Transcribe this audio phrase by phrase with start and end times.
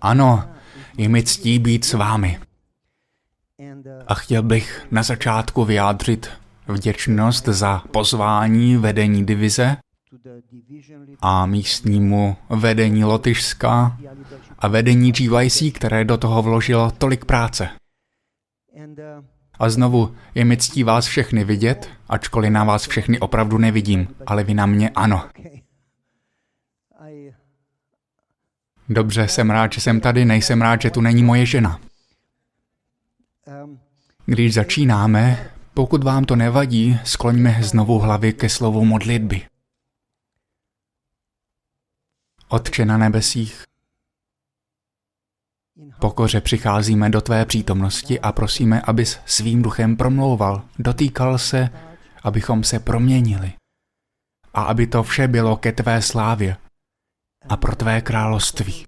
[0.00, 0.44] Ano,
[0.98, 2.38] je mi ctí být s vámi.
[4.06, 6.30] A chtěl bych na začátku vyjádřit
[6.68, 9.76] vděčnost za pozvání vedení divize
[11.20, 13.98] a místnímu vedení Lotyšska
[14.58, 17.68] a vedení GYC, které do toho vložilo tolik práce.
[19.58, 24.44] A znovu, je mi ctí vás všechny vidět, ačkoliv na vás všechny opravdu nevidím, ale
[24.44, 25.24] vy na mě ano.
[28.92, 31.80] Dobře, jsem rád, že jsem tady, nejsem rád, že tu není moje žena.
[34.26, 39.46] Když začínáme, pokud vám to nevadí, skloňme znovu hlavy ke slovu modlitby.
[42.48, 43.64] Otče na nebesích,
[46.00, 51.70] pokoře přicházíme do tvé přítomnosti a prosíme, abys svým duchem promlouval, dotýkal se,
[52.22, 53.52] abychom se proměnili.
[54.54, 56.56] A aby to vše bylo ke tvé slávě
[57.48, 58.86] a pro tvé království.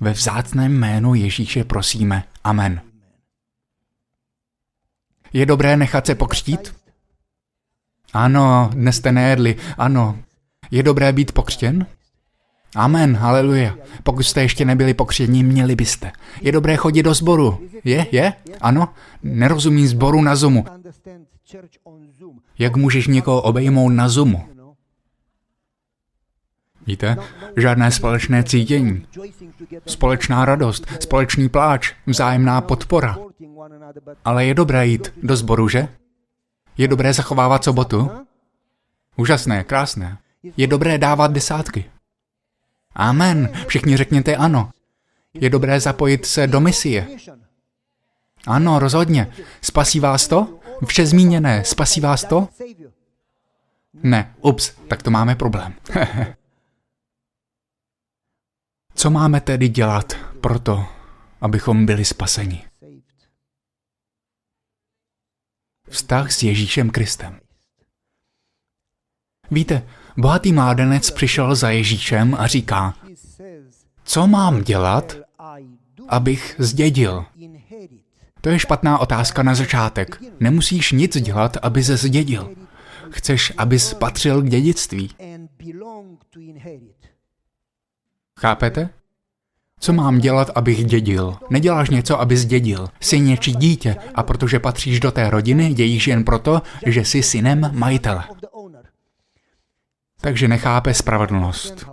[0.00, 2.24] Ve vzácném jménu Ježíše prosíme.
[2.44, 2.80] Amen.
[5.32, 6.74] Je dobré nechat se pokřtít?
[8.12, 9.56] Ano, dnes jste nejedli.
[9.78, 10.18] Ano.
[10.70, 11.86] Je dobré být pokřtěn?
[12.76, 13.76] Amen, haleluja.
[14.02, 16.12] Pokud jste ještě nebyli pokřtěni, měli byste.
[16.40, 17.68] Je dobré chodit do sboru.
[17.84, 18.32] Je, je?
[18.60, 18.88] Ano?
[19.22, 20.64] Nerozumím sboru na Zoomu.
[22.58, 24.44] Jak můžeš někoho obejmout na Zoomu?
[26.90, 27.16] Víte?
[27.56, 29.06] Žádné společné cítění.
[29.86, 33.18] Společná radost, společný pláč, vzájemná podpora.
[34.24, 35.88] Ale je dobré jít do sboru, že?
[36.78, 38.10] Je dobré zachovávat sobotu?
[39.16, 40.18] Úžasné, krásné.
[40.56, 41.90] Je dobré dávat desátky.
[42.94, 43.50] Amen.
[43.66, 44.70] Všichni řekněte ano.
[45.34, 47.08] Je dobré zapojit se do misie.
[48.46, 49.32] Ano, rozhodně.
[49.62, 50.58] Spasí vás to?
[50.86, 52.48] Vše zmíněné, spasí vás to?
[54.02, 55.74] Ne, ups, tak to máme problém.
[59.00, 60.86] Co máme tedy dělat proto,
[61.40, 62.64] abychom byli spaseni?
[65.88, 67.40] Vztah s Ježíšem Kristem.
[69.50, 72.94] Víte, bohatý mládenec přišel za Ježíšem a říká,
[74.04, 75.16] co mám dělat,
[76.08, 77.24] abych zdědil?
[78.40, 80.22] To je špatná otázka na začátek.
[80.40, 82.54] Nemusíš nic dělat, aby se zdědil.
[83.10, 85.10] Chceš, abys patřil k dědictví.
[88.40, 88.88] Chápete?
[89.80, 91.36] Co mám dělat, abych dědil?
[91.50, 92.88] Neděláš něco, aby zdědil.
[93.00, 97.70] Jsi něčí dítě a protože patříš do té rodiny, dějíš jen proto, že jsi synem
[97.72, 98.24] majitele.
[100.20, 101.86] Takže nechápe spravedlnost.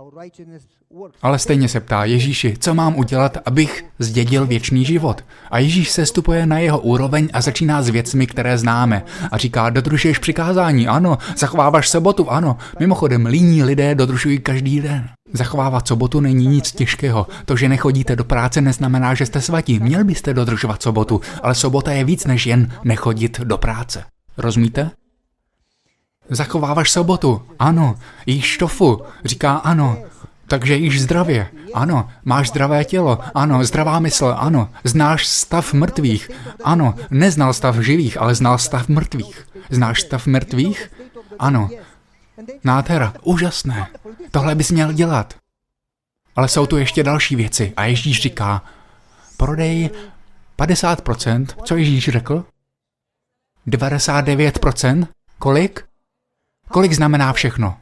[1.22, 5.24] Ale stejně se ptá Ježíši, co mám udělat, abych zdědil věčný život.
[5.50, 9.02] A Ježíš se stupuje na jeho úroveň a začíná s věcmi, které známe.
[9.32, 12.56] A říká, dodržuješ přikázání, ano, zachováváš sobotu, ano.
[12.80, 15.08] Mimochodem, líní lidé dodržují každý den.
[15.32, 17.26] Zachovávat sobotu není nic těžkého.
[17.44, 19.78] To, že nechodíte do práce, neznamená, že jste svatí.
[19.78, 24.04] Měl byste dodržovat sobotu, ale sobota je víc než jen nechodit do práce.
[24.36, 24.90] Rozumíte?
[26.30, 27.42] Zachováváš sobotu?
[27.58, 27.94] Ano.
[28.26, 29.02] Jíš tofu?
[29.24, 29.98] Říká ano.
[30.48, 31.48] Takže jíš zdravě.
[31.74, 32.08] Ano.
[32.24, 33.18] Máš zdravé tělo?
[33.34, 33.64] Ano.
[33.64, 34.34] Zdravá mysl?
[34.38, 34.70] Ano.
[34.84, 36.30] Znáš stav mrtvých?
[36.64, 36.94] Ano.
[37.10, 39.48] Neznal stav živých, ale znal stav mrtvých.
[39.70, 40.92] Znáš stav mrtvých?
[41.38, 41.68] Ano.
[42.64, 43.14] Nádhera.
[43.22, 43.86] Úžasné.
[44.30, 45.34] Tohle bys měl dělat.
[46.36, 47.72] Ale jsou tu ještě další věci.
[47.76, 48.62] A Ježíš říká,
[49.36, 49.90] prodej
[50.58, 51.46] 50%.
[51.64, 52.44] Co Ježíš řekl?
[53.66, 55.06] 99%?
[55.38, 55.84] Kolik?
[56.68, 57.76] Kolik znamená všechno?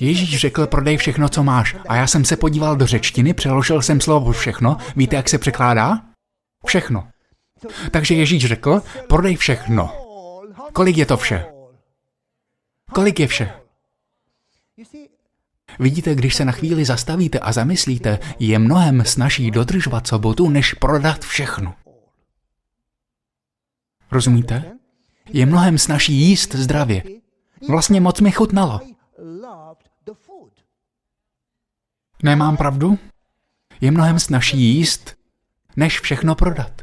[0.00, 1.76] Ježíš řekl, prodej všechno, co máš.
[1.88, 4.76] A já jsem se podíval do řečtiny, přeložil jsem slovo všechno.
[4.96, 6.00] Víte, jak se překládá?
[6.66, 7.08] Všechno.
[7.90, 9.90] Takže Ježíš řekl, prodej všechno.
[10.72, 11.46] Kolik je to vše?
[12.92, 13.52] Kolik je vše?
[15.78, 21.24] Vidíte, když se na chvíli zastavíte a zamyslíte, je mnohem snaží dodržovat sobotu, než prodat
[21.24, 21.74] všechno.
[24.10, 24.72] Rozumíte?
[25.32, 27.02] Je mnohem snaží jíst zdravě,
[27.68, 28.80] Vlastně moc mi chutnalo.
[32.22, 32.98] Nemám pravdu?
[33.80, 35.16] Je mnohem snažší jíst,
[35.76, 36.82] než všechno prodat.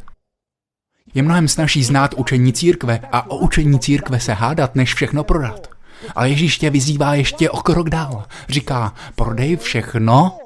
[1.14, 5.68] Je mnohem snažší znát učení církve a o učení církve se hádat, než všechno prodat.
[6.16, 8.26] Ale Ježíš tě vyzývá ještě o krok dál.
[8.50, 10.40] Říká, prodej všechno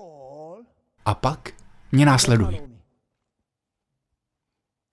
[1.06, 1.50] a pak
[1.92, 2.62] mě následuj.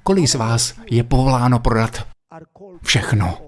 [0.03, 2.07] Kolik z vás je povoláno prodat
[2.83, 3.39] všechno?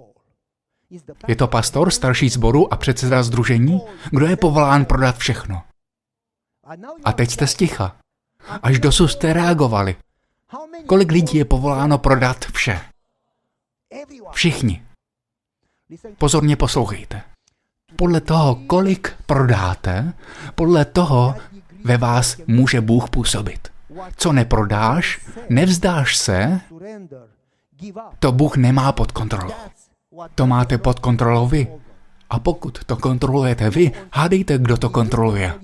[1.28, 3.80] Je to pastor, starší zboru a předseda združení?
[4.10, 5.62] Kdo je povolán prodat všechno?
[7.04, 7.96] A teď jste sticha.
[8.62, 9.96] Až dosud jste reagovali.
[10.86, 12.80] Kolik lidí je povoláno prodat vše?
[14.32, 14.82] Všichni.
[16.18, 17.22] Pozorně poslouchejte.
[17.96, 20.12] Podle toho, kolik prodáte,
[20.54, 21.34] podle toho,
[21.84, 23.68] ve vás může Bůh působit.
[24.16, 26.60] Co neprodáš, nevzdáš se,
[28.18, 29.54] to Bůh nemá pod kontrolou.
[30.34, 31.79] To máte pod kontrolou vy.
[32.30, 35.54] A pokud to kontrolujete vy, hádejte, kdo to kontroluje.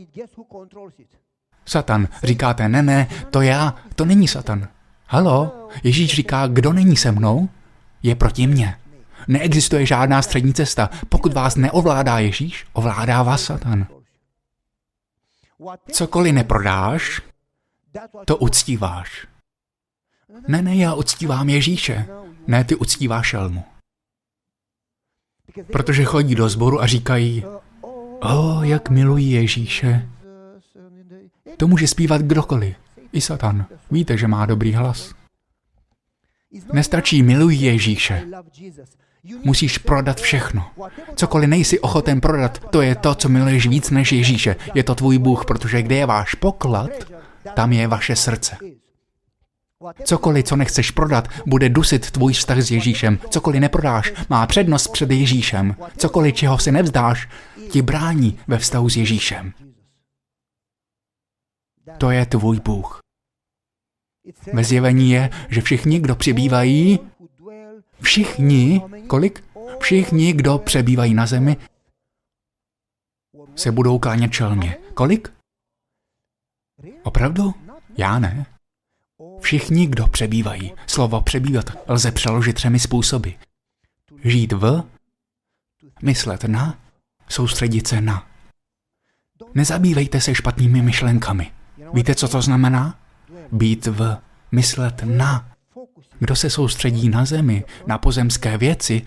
[1.67, 2.09] Satan.
[2.23, 4.69] Říkáte, ne, ne, to já, to není Satan.
[5.07, 7.49] Halo, Ježíš říká, kdo není se mnou,
[8.03, 8.77] je proti mně.
[9.29, 10.91] Neexistuje žádná střední cesta.
[11.09, 13.87] Pokud vás neovládá Ježíš, ovládá vás Satan.
[15.91, 17.23] Cokoliv neprodáš,
[18.25, 19.27] to uctíváš.
[20.49, 22.07] Ne, ne, já uctívám Ježíše.
[22.47, 23.65] Ne, ty uctíváš šelmu.
[25.73, 27.45] Protože chodí do sboru a říkají,
[28.21, 30.09] o, jak milují Ježíše.
[31.57, 32.77] To může zpívat kdokoliv.
[33.13, 33.67] I Satan.
[33.91, 35.15] Víte, že má dobrý hlas.
[36.73, 38.23] Nestačí milují Ježíše.
[39.45, 40.71] Musíš prodat všechno.
[41.15, 44.57] Cokoliv nejsi ochoten prodat, to je to, co miluješ víc než Ježíše.
[44.75, 46.91] Je to tvůj Bůh, protože kde je váš poklad,
[47.55, 48.57] tam je vaše srdce.
[50.05, 53.19] Cokoliv, co nechceš prodat, bude dusit tvůj vztah s Ježíšem.
[53.31, 55.77] Cokoliv neprodáš, má přednost před Ježíšem.
[55.97, 57.29] Cokoliv, čeho si nevzdáš,
[57.71, 59.53] ti brání ve vztahu s Ježíšem.
[61.99, 63.01] To je tvůj Bůh.
[64.53, 66.99] Ve zjevení je, že všichni, kdo přibývají,
[68.03, 69.45] všichni, kolik?
[69.81, 71.57] Všichni, kdo přebývají na zemi,
[73.57, 74.77] se budou klánět čelmě.
[74.95, 75.33] Kolik?
[77.03, 77.55] Opravdu?
[77.99, 78.56] Já ne.
[79.41, 80.73] Všichni, kdo přebývají.
[80.87, 83.31] Slovo přebývat lze přeložit třemi způsoby.
[84.25, 84.83] Žít v,
[86.03, 86.79] myslet na,
[87.29, 88.27] soustředit se na.
[89.55, 91.53] Nezabývejte se špatnými myšlenkami.
[91.93, 92.99] Víte, co to znamená?
[93.53, 94.17] Být v,
[94.53, 95.49] myslet na.
[96.19, 99.03] Kdo se soustředí na zemi, na pozemské věci,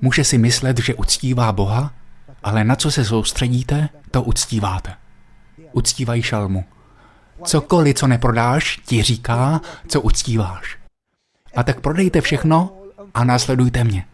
[0.00, 1.94] může si myslet, že uctívá Boha,
[2.42, 4.94] ale na co se soustředíte, to uctíváte.
[5.72, 6.64] Uctívají šalmu.
[7.44, 10.78] Cokoliv, co neprodáš, ti říká, co uctíváš.
[11.56, 12.72] A tak prodejte všechno
[13.14, 14.04] a následujte mě.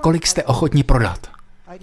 [0.00, 1.30] Kolik jste ochotni prodat?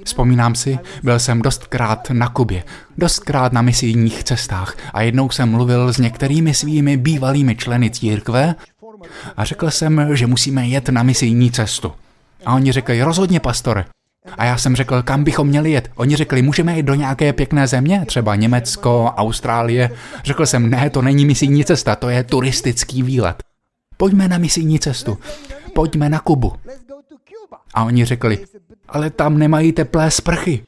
[0.06, 2.64] Vzpomínám si, byl jsem dostkrát na Kubě,
[2.98, 8.56] dostkrát na misijních cestách a jednou jsem mluvil s některými svými bývalými členy církve
[9.38, 11.94] a řekl jsem, že musíme jet na misijní cestu.
[12.46, 13.86] A oni řekli, rozhodně pastore,
[14.38, 15.92] a já jsem řekl, kam bychom měli jet.
[15.96, 19.90] Oni řekli, můžeme jít do nějaké pěkné země, třeba Německo, Austrálie.
[20.24, 23.44] Řekl jsem, ne, to není misijní cesta, to je turistický výlet.
[23.98, 25.18] Pojďme na misijní cestu.
[25.74, 26.54] Pojďme na Kubu.
[27.74, 28.46] A oni řekli,
[28.90, 30.64] ale tam nemají teplé sprchy.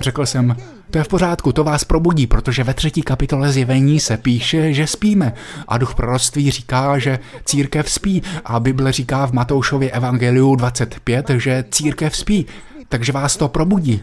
[0.00, 0.56] Řekl jsem,
[0.90, 4.86] to je v pořádku, to vás probudí, protože ve třetí kapitole zjevení se píše, že
[4.86, 5.32] spíme.
[5.68, 8.22] A duch proroctví říká, že církev spí.
[8.44, 12.46] A Bible říká v Matoušově evangeliu 25, že církev spí.
[12.88, 14.02] Takže vás to probudí.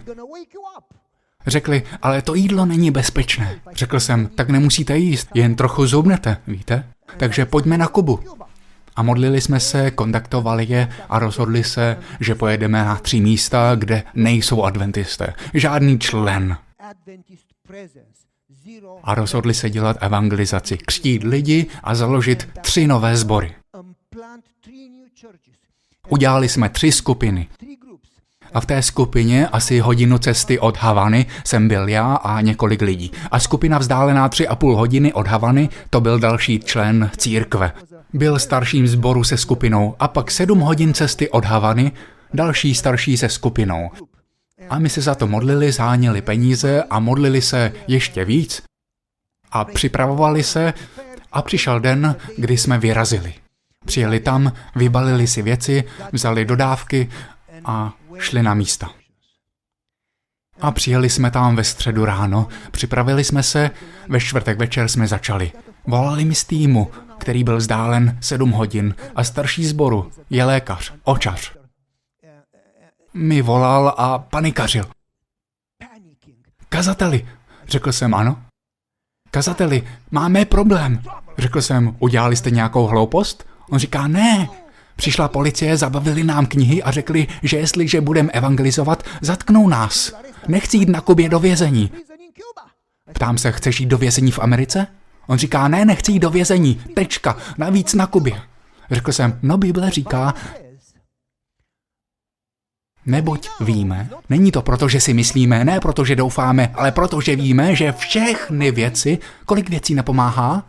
[1.47, 3.59] Řekli, ale to jídlo není bezpečné.
[3.75, 6.83] Řekl jsem, tak nemusíte jíst, jen trochu zubnete, víte?
[7.17, 8.19] Takže pojďme na Kubu.
[8.95, 14.03] A modlili jsme se, kontaktovali je a rozhodli se, že pojedeme na tři místa, kde
[14.13, 15.33] nejsou adventisté.
[15.53, 16.57] Žádný člen.
[19.03, 23.55] A rozhodli se dělat evangelizaci, křtít lidi a založit tři nové sbory.
[26.09, 27.47] Udělali jsme tři skupiny.
[28.53, 33.11] A v té skupině, asi hodinu cesty od Havany, jsem byl já a několik lidí.
[33.31, 37.71] A skupina vzdálená tři a půl hodiny od Havany, to byl další člen církve.
[38.15, 41.91] Byl starším sboru se skupinou a pak sedm hodin cesty od Havany,
[42.33, 43.91] další starší se skupinou.
[44.69, 48.61] A my se za to modlili, záněli peníze a modlili se ještě víc
[49.51, 50.73] a připravovali se
[51.31, 53.33] a přišel den, kdy jsme vyrazili.
[53.85, 57.09] Přijeli tam, vybalili si věci, vzali dodávky
[57.65, 58.89] a šli na místa.
[60.61, 63.71] A přijeli jsme tam ve středu ráno, připravili jsme se,
[64.09, 65.51] ve čtvrtek večer jsme začali.
[65.87, 71.55] Volali mi z týmu, který byl vzdálen sedm hodin a starší zboru je lékař, očař.
[73.13, 74.85] Mi volal a panikařil.
[76.69, 77.27] Kazateli,
[77.67, 78.41] řekl jsem ano.
[79.31, 81.01] Kazateli, máme problém.
[81.37, 83.45] Řekl jsem, udělali jste nějakou hloupost?
[83.69, 84.49] On říká, ne,
[84.95, 90.13] Přišla policie, zabavili nám knihy a řekli, že jestliže budeme evangelizovat, zatknou nás.
[90.47, 91.91] Nechci jít na Kubě do vězení.
[93.13, 94.87] Ptám se, chceš jít do vězení v Americe?
[95.27, 96.75] On říká, ne, nechci jít do vězení.
[96.75, 98.41] Tečka, navíc na Kubě.
[98.91, 100.33] Řekl jsem, no Bible říká,
[103.05, 107.35] Neboť víme, není to proto, že si myslíme, ne proto, že doufáme, ale proto, že
[107.35, 110.65] víme, že všechny věci, kolik věcí napomáhá?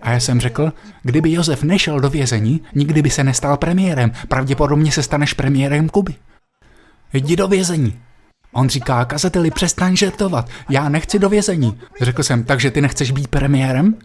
[0.00, 4.12] A já jsem řekl, kdyby Josef nešel do vězení, nikdy by se nestal premiérem.
[4.28, 6.14] Pravděpodobně se staneš premiérem Kuby.
[7.12, 8.00] Jdi do vězení.
[8.52, 11.80] On říká, kazateli, přestaň žertovat, já nechci do vězení.
[12.00, 13.98] Řekl jsem, takže ty nechceš být premiérem?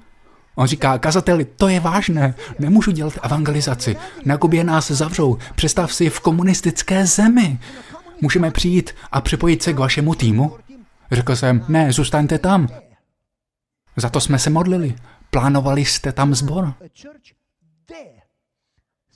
[0.56, 6.10] On říká, kazateli, to je vážné, nemůžu dělat evangelizaci, na Kubě nás zavřou, představ si
[6.10, 7.60] v komunistické zemi.
[8.22, 10.58] Můžeme přijít a připojit se k vašemu týmu?
[11.12, 12.68] Řekl jsem, ne, zůstaňte tam.
[13.96, 14.96] Za to jsme se modlili.
[15.30, 16.74] Plánovali jste tam zbor.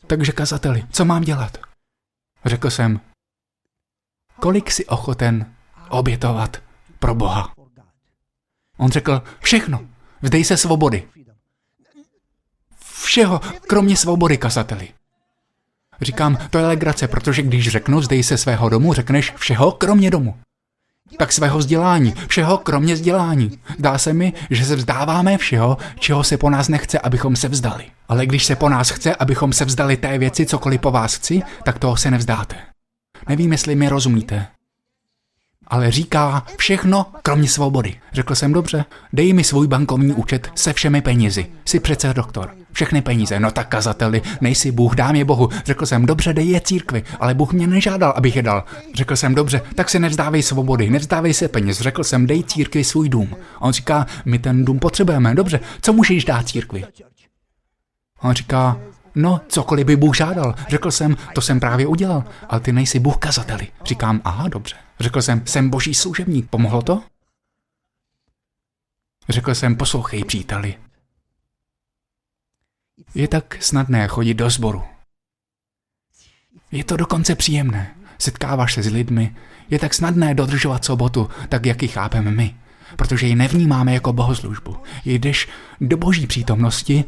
[0.08, 1.58] Takže kazateli, co mám dělat?
[2.46, 3.00] Řekl jsem,
[4.40, 5.54] kolik si ochoten
[5.90, 6.58] obětovat
[7.00, 7.54] pro Boha?
[8.78, 9.82] On řekl, všechno,
[10.22, 11.04] vzdej se svobody.
[13.04, 14.90] Všeho, kromě svobody, kazateli.
[16.02, 20.36] Říkám, to je legrace, protože když řeknu vzdej se svého domu, řekneš všeho, kromě domu.
[21.18, 23.60] Tak svého vzdělání, všeho kromě vzdělání.
[23.80, 27.86] Dá se mi, že se vzdáváme všeho, čeho se po nás nechce, abychom se vzdali.
[28.08, 31.42] Ale když se po nás chce, abychom se vzdali té věci, cokoliv po vás chci,
[31.64, 32.56] tak toho se nevzdáte.
[33.28, 34.48] Nevím, jestli mi rozumíte.
[35.68, 37.96] Ale říká všechno, kromě svobody.
[38.14, 41.48] Řekl jsem dobře, dej mi svůj bankovní účet se všemi penězi.
[41.66, 42.56] Jsi přece doktor.
[42.72, 43.40] Všechny peníze.
[43.40, 45.50] No tak kazateli, nejsi Bůh, dám je Bohu.
[45.66, 48.64] Řekl jsem, dobře, dej je církvi, ale Bůh mě nežádal, abych je dal.
[48.96, 51.82] Řekl jsem, dobře, tak se nevzdávej svobody, nevzdávej se peněz.
[51.82, 53.36] Řekl jsem, dej církvi svůj dům.
[53.60, 55.36] On říká, my ten dům potřebujeme.
[55.36, 56.86] Dobře, co můžeš dát církvi?
[58.22, 58.78] On říká,
[59.16, 60.56] No, cokoliv by Bůh žádal.
[60.68, 63.68] Řekl jsem, to jsem právě udělal, ale ty nejsi Bůh kazateli.
[63.86, 64.76] Říkám, aha, dobře.
[65.00, 66.50] Řekl jsem, jsem boží služebník.
[66.50, 67.04] Pomohlo to?
[69.30, 70.76] Řekl jsem, poslouchej, příteli.
[73.16, 74.84] Je tak snadné chodit do sboru.
[76.72, 77.96] Je to dokonce příjemné.
[78.20, 79.36] Setkáváš se s lidmi.
[79.70, 82.56] Je tak snadné dodržovat sobotu, tak jak ji chápeme my.
[82.96, 84.78] Protože ji nevnímáme jako bohoslužbu.
[85.06, 85.50] Jdeš
[85.82, 87.06] do boží přítomnosti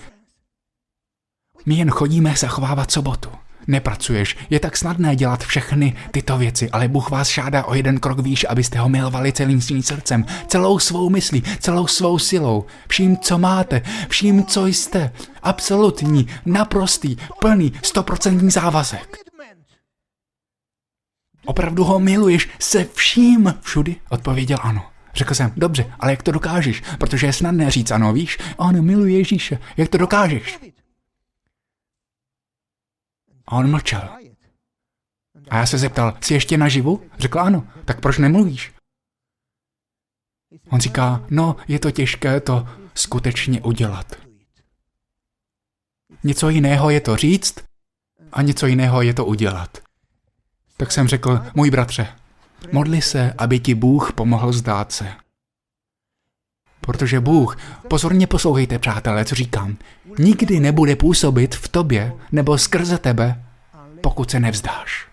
[1.66, 3.30] my jen chodíme zachovávat sobotu.
[3.68, 8.20] Nepracuješ, je tak snadné dělat všechny tyto věci, ale Bůh vás žádá o jeden krok
[8.20, 13.38] výš, abyste ho milovali celým svým srdcem, celou svou myslí, celou svou silou, vším, co
[13.38, 15.12] máte, vším, co jste.
[15.44, 19.18] Absolutní, naprostý, plný, stoprocentní závazek.
[21.46, 23.96] Opravdu ho miluješ se vším všudy?
[24.10, 24.86] Odpověděl ano.
[25.16, 26.84] Řekl jsem, dobře, ale jak to dokážeš?
[27.00, 28.38] Protože je snadné říct ano, víš?
[28.60, 29.58] Ano, miluji Ježíše.
[29.78, 30.71] Jak to dokážeš?
[33.52, 34.10] A on mlčel.
[35.50, 37.10] A já se zeptal, jsi ještě naživu?
[37.20, 37.68] Řekl ano.
[37.86, 38.74] Tak proč nemluvíš?
[40.70, 44.16] On říká, no, je to těžké to skutečně udělat.
[46.24, 47.56] Něco jiného je to říct
[48.32, 49.78] a něco jiného je to udělat.
[50.78, 52.16] Tak jsem řekl, můj bratře,
[52.72, 55.16] modli se, aby ti Bůh pomohl zdát se.
[56.82, 57.58] Protože Bůh,
[57.88, 59.78] pozorně poslouchejte, přátelé, co říkám,
[60.20, 63.44] nikdy nebude působit v tobě nebo skrze tebe,
[64.02, 65.08] pokud se nevzdáš.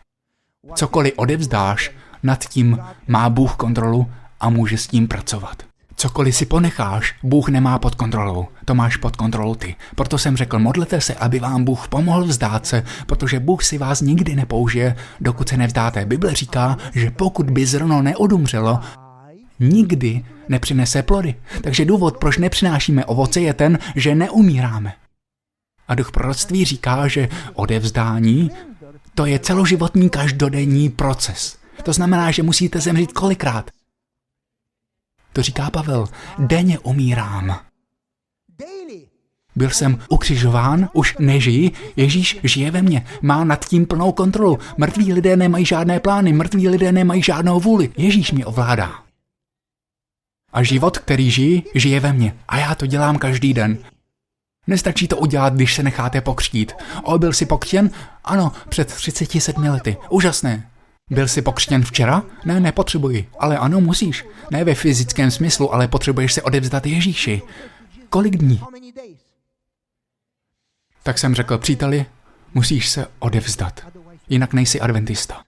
[0.74, 1.90] Cokoliv odevzdáš,
[2.22, 4.10] nad tím má Bůh kontrolu
[4.40, 5.62] a může s tím pracovat.
[5.96, 8.46] Cokoliv si ponecháš, Bůh nemá pod kontrolou.
[8.64, 9.76] To máš pod kontrolou ty.
[9.94, 14.00] Proto jsem řekl, modlete se, aby vám Bůh pomohl vzdát se, protože Bůh si vás
[14.00, 16.06] nikdy nepoužije, dokud se nevzdáte.
[16.06, 18.80] Bible říká, že pokud by zrno neodumřelo,
[19.60, 21.34] nikdy nepřinese plody.
[21.62, 24.92] Takže důvod, proč nepřinášíme ovoce, je ten, že neumíráme.
[25.88, 28.50] A duch proroctví říká, že odevzdání
[29.14, 31.58] to je celoživotní každodenní proces.
[31.82, 33.70] To znamená, že musíte zemřít kolikrát.
[35.32, 36.06] To říká Pavel.
[36.38, 37.60] Denně umírám.
[39.56, 44.58] Byl jsem ukřižován, už nežijí, Ježíš žije ve mně, má nad tím plnou kontrolu.
[44.76, 47.92] Mrtví lidé nemají žádné plány, mrtví lidé nemají žádnou vůli.
[47.96, 49.07] Ježíš mě ovládá.
[50.58, 52.34] A život, který žijí, žije ve mně.
[52.48, 53.78] A já to dělám každý den.
[54.66, 56.72] Nestačí to udělat, když se necháte pokřtít.
[57.02, 57.90] O, byl jsi pokřtěn?
[58.24, 59.96] Ano, před 37 lety.
[60.10, 60.70] Úžasné.
[61.10, 62.22] Byl jsi pokřtěn včera?
[62.44, 63.28] Ne, nepotřebuji.
[63.38, 64.24] Ale ano, musíš.
[64.50, 67.42] Ne ve fyzickém smyslu, ale potřebuješ se odevzdat Ježíši.
[68.10, 68.60] Kolik dní?
[71.02, 72.06] Tak jsem řekl, příteli,
[72.54, 73.86] musíš se odevzdat.
[74.28, 75.42] Jinak nejsi adventista.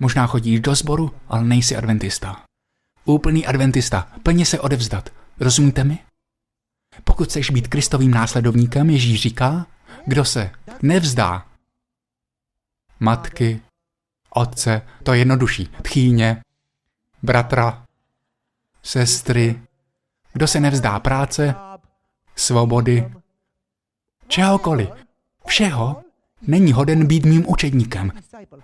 [0.00, 2.47] Možná chodíš do sboru, ale nejsi adventista.
[3.08, 5.10] Úplný adventista, plně se odevzdat.
[5.40, 5.98] Rozumíte mi?
[7.04, 9.66] Pokud chceš být Kristovým následovníkem, Ježíš říká,
[10.06, 10.50] kdo se
[10.82, 11.46] nevzdá
[13.00, 13.60] matky,
[14.30, 16.42] otce, to je jednodušší, tchýně,
[17.22, 17.86] bratra,
[18.82, 19.62] sestry,
[20.32, 21.54] kdo se nevzdá práce,
[22.36, 23.12] svobody,
[24.26, 24.88] čehokoliv,
[25.46, 26.02] všeho,
[26.42, 28.12] není hoden být mým učedníkem.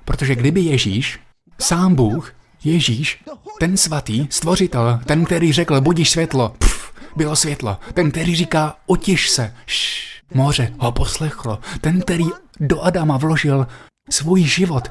[0.04, 1.20] Protože kdyby Ježíš,
[1.60, 3.24] sám Bůh, Ježíš,
[3.60, 7.78] ten svatý, stvořitel, ten, který řekl, budíš světlo, pff, bylo světlo.
[7.94, 11.58] Ten, který říká, otiš se, Šš, moře ho poslechlo.
[11.80, 12.24] Ten, který
[12.60, 13.66] do Adama vložil
[14.10, 14.88] svůj život,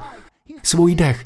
[0.62, 1.24] svůj dech,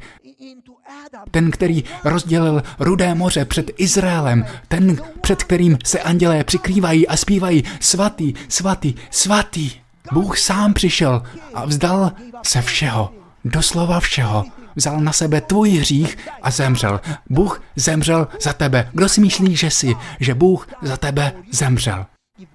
[1.31, 7.65] Ten, který rozdělil rudé moře před Izraelem, ten, před kterým se andělé přikrývají a zpívají
[7.81, 9.71] svatý, svatý, svatý.
[10.13, 11.23] Bůh sám přišel
[11.55, 12.13] a vzdal
[12.43, 13.13] se všeho,
[13.45, 14.45] doslova všeho.
[14.77, 17.01] Vzal na sebe tvůj hřích a zemřel.
[17.31, 18.91] Bůh zemřel za tebe.
[18.93, 22.07] Kdo si myslí, že jsi, že Bůh za tebe zemřel?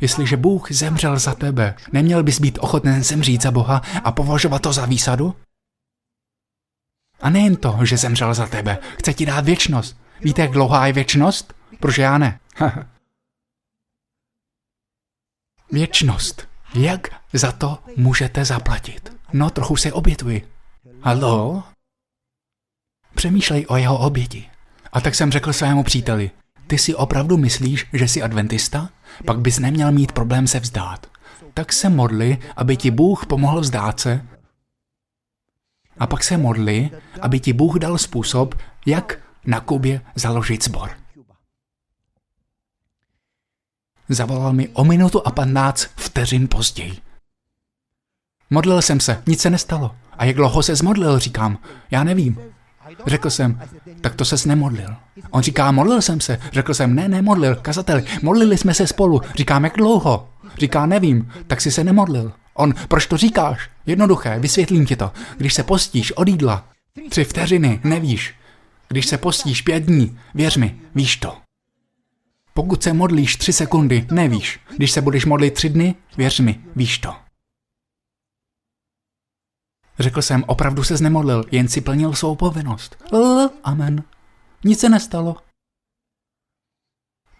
[0.02, 4.74] Jestliže Bůh zemřel za tebe, neměl bys být ochoten zemřít za Boha a považovat to
[4.74, 5.36] za výsadu?
[7.22, 9.98] A nejen to, že zemřel za tebe, chce ti dát věčnost.
[10.22, 11.54] Víte, jak dlouhá je věčnost?
[11.80, 12.40] Proč já ne?
[15.72, 16.48] věčnost.
[16.76, 19.18] Jak za to můžete zaplatit?
[19.34, 20.48] No, trochu se obětuji.
[21.02, 21.64] Halo?
[23.16, 24.50] Přemýšlej o jeho oběti.
[24.94, 26.32] A tak jsem řekl svému příteli,
[26.68, 28.90] ty si opravdu myslíš, že jsi adventista?
[29.26, 31.08] Pak bys neměl mít problém se vzdát.
[31.54, 34.26] Tak se modli, aby ti Bůh pomohl vzdát se.
[35.98, 36.90] A pak se modli,
[37.22, 38.56] aby ti Bůh dal způsob,
[38.86, 40.90] jak na Kubě založit sbor.
[44.10, 46.98] Zavolal mi o minutu a 15 vteřin později.
[48.50, 49.96] Modlil jsem se, nic se nestalo.
[50.18, 51.58] A jak dlouho se zmodlil, říkám,
[51.92, 52.54] já nevím.
[53.08, 53.60] Řekl jsem,
[54.02, 54.96] tak to ses nemodlil.
[55.32, 56.40] On říká, modlil jsem se.
[56.52, 59.22] Řekl jsem, ne, nemodlil, kazateli, modlili jsme se spolu.
[59.36, 60.30] Říkám, jak dlouho?
[60.58, 62.32] Říká, nevím, tak si se nemodlil.
[62.54, 63.70] On, proč to říkáš?
[63.86, 65.12] Jednoduché, vysvětlím ti to.
[65.38, 66.66] Když se postíš od jídla,
[67.10, 68.36] tři vteřiny, nevíš.
[68.88, 71.38] Když se postíš pět dní, věř mi, víš to.
[72.54, 74.60] Pokud se modlíš tři sekundy, nevíš.
[74.78, 77.23] Když se budeš modlit tři dny, věř mi, víš to.
[80.00, 83.04] Řekl jsem, opravdu se znemodlil, jen si plnil svou povinnost.
[83.14, 84.04] L, amen.
[84.64, 85.36] Nic se nestalo.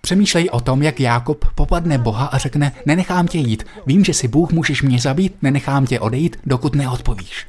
[0.02, 4.28] Přemýšlej o tom, jak Jákob popadne Boha a řekne, nenechám tě jít, vím, že si
[4.28, 7.48] Bůh můžeš mě zabít, nenechám tě odejít, dokud neodpovíš.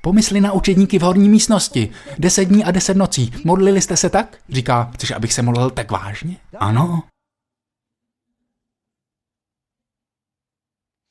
[0.00, 1.90] Pomysli na učedníky v horní místnosti.
[2.18, 3.32] Deset dní a deset nocí.
[3.44, 4.38] Modlili jste se tak?
[4.48, 6.36] Říká, chceš, abych se modlil tak vážně?
[6.58, 7.02] Ano.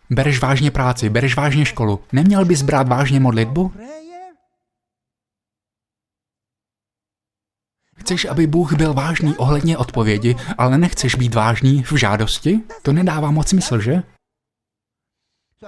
[0.09, 1.99] Bereš vážně práci, bereš vážně školu.
[2.11, 3.73] Neměl bys brát vážně modlitbu?
[7.97, 12.61] Chceš, aby Bůh byl vážný ohledně odpovědi, ale nechceš být vážný v žádosti?
[12.81, 14.03] To nedává moc smysl, že?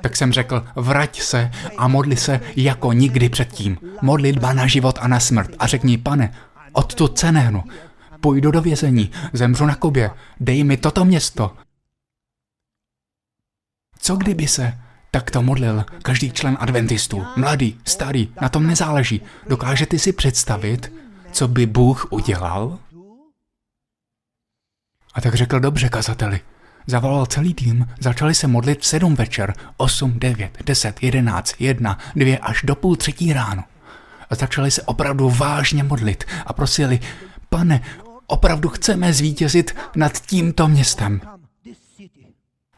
[0.02, 3.78] Tak jsem řekl, vrať se a modli se jako nikdy předtím.
[4.02, 5.52] Modlitba na život a na smrt.
[5.60, 6.34] A řekni, pane,
[6.73, 7.63] odtud se nehnu.
[8.21, 11.56] Půjdu do vězení, zemřu na Kubě, dej mi toto město.
[13.99, 14.73] Co kdyby se
[15.12, 19.21] takto modlil každý člen adventistů, mladý, starý, na tom nezáleží.
[19.47, 20.93] Dokážete si představit,
[21.31, 22.79] co by Bůh udělal?
[25.13, 26.39] A tak řekl dobře kazateli.
[26.88, 32.38] Zavolal celý tým, začali se modlit v sedm večer, osm, devět, deset, jedenáct, jedna, dvě
[32.38, 33.63] až do půl třetí ráno.
[34.29, 36.99] A začali se opravdu vážně modlit a prosili,
[37.49, 37.81] pane,
[38.27, 41.21] opravdu chceme zvítězit nad tímto městem.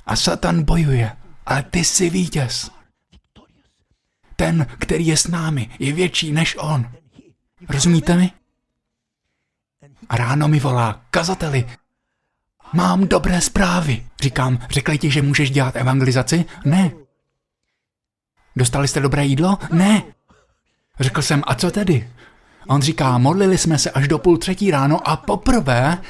[0.10, 1.12] A Satan bojuje,
[1.46, 2.70] ale ty jsi vítěz.
[4.36, 6.92] Ten, který je s námi, je větší než on.
[7.70, 8.32] Rozumíte mi?
[10.10, 11.70] A ráno mi volá, kazateli,
[12.74, 14.08] mám dobré zprávy.
[14.22, 16.46] Říkám, řekli ti, že můžeš dělat evangelizaci?
[16.66, 16.92] Ne.
[18.56, 19.58] Dostali jste dobré jídlo?
[19.72, 20.04] Ne.
[21.00, 22.14] Řekl jsem, a co tedy?
[22.68, 26.02] On říká, modlili jsme se až do půl třetí ráno a poprvé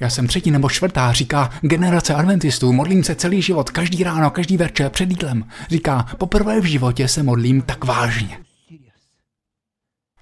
[0.00, 4.56] já jsem třetí nebo čtvrtá, říká generace adventistů, modlím se celý život, každý ráno, každý
[4.56, 5.44] večer před jídlem.
[5.70, 8.38] Říká, poprvé v životě se modlím tak vážně.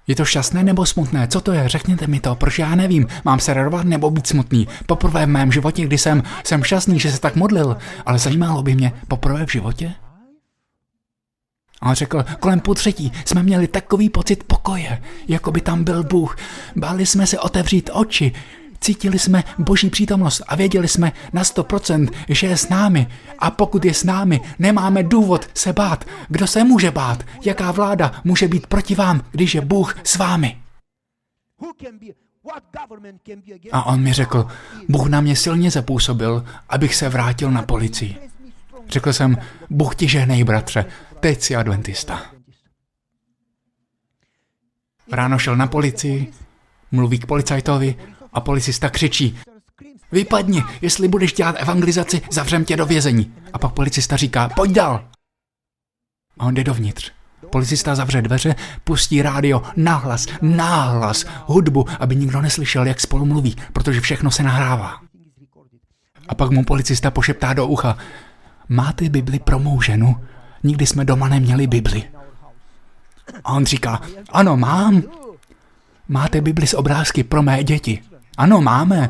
[0.07, 1.27] Je to šťastné nebo smutné?
[1.27, 1.69] Co to je?
[1.69, 3.07] Řekněte mi to, proč já nevím.
[3.25, 4.67] Mám se radovat nebo být smutný?
[4.85, 8.75] Poprvé v mém životě, kdy jsem, jsem šťastný, že se tak modlil, ale zajímalo by
[8.75, 9.93] mě, poprvé v životě?
[11.81, 16.37] A řekl, kolem půl třetí jsme měli takový pocit pokoje, jako by tam byl Bůh.
[16.75, 18.31] Báli jsme se otevřít oči,
[18.81, 23.07] Cítili jsme boží přítomnost a věděli jsme na 100%, že je s námi.
[23.39, 26.05] A pokud je s námi, nemáme důvod se bát.
[26.27, 27.23] Kdo se může bát?
[27.45, 30.57] Jaká vláda může být proti vám, když je Bůh s vámi?
[33.71, 34.47] A on mi řekl,
[34.89, 38.15] Bůh na mě silně zapůsobil, abych se vrátil na policii.
[38.89, 39.37] Řekl jsem,
[39.69, 40.85] Bůh ti žehnej, bratře,
[41.19, 42.21] teď jsi adventista.
[45.11, 46.33] Ráno šel na policii,
[46.91, 47.95] mluví k policajtovi
[48.37, 49.37] a policista křičí,
[50.11, 53.33] vypadni, jestli budeš dělat evangelizaci, zavřem tě do vězení.
[53.53, 55.03] A pak policista říká, pojď dál.
[56.39, 57.11] A on jde dovnitř.
[57.51, 64.01] Policista zavře dveře, pustí rádio, nahlas, náhlas, hudbu, aby nikdo neslyšel, jak spolu mluví, protože
[64.01, 65.01] všechno se nahrává.
[66.27, 67.97] A pak mu policista pošeptá do ucha,
[68.69, 70.15] máte Bibli pro mou ženu?
[70.63, 72.03] Nikdy jsme doma neměli Bibli.
[73.43, 75.03] A on říká, ano, mám.
[76.07, 78.01] máte Bibli s obrázky pro mé děti?
[78.37, 79.09] Ano, máme.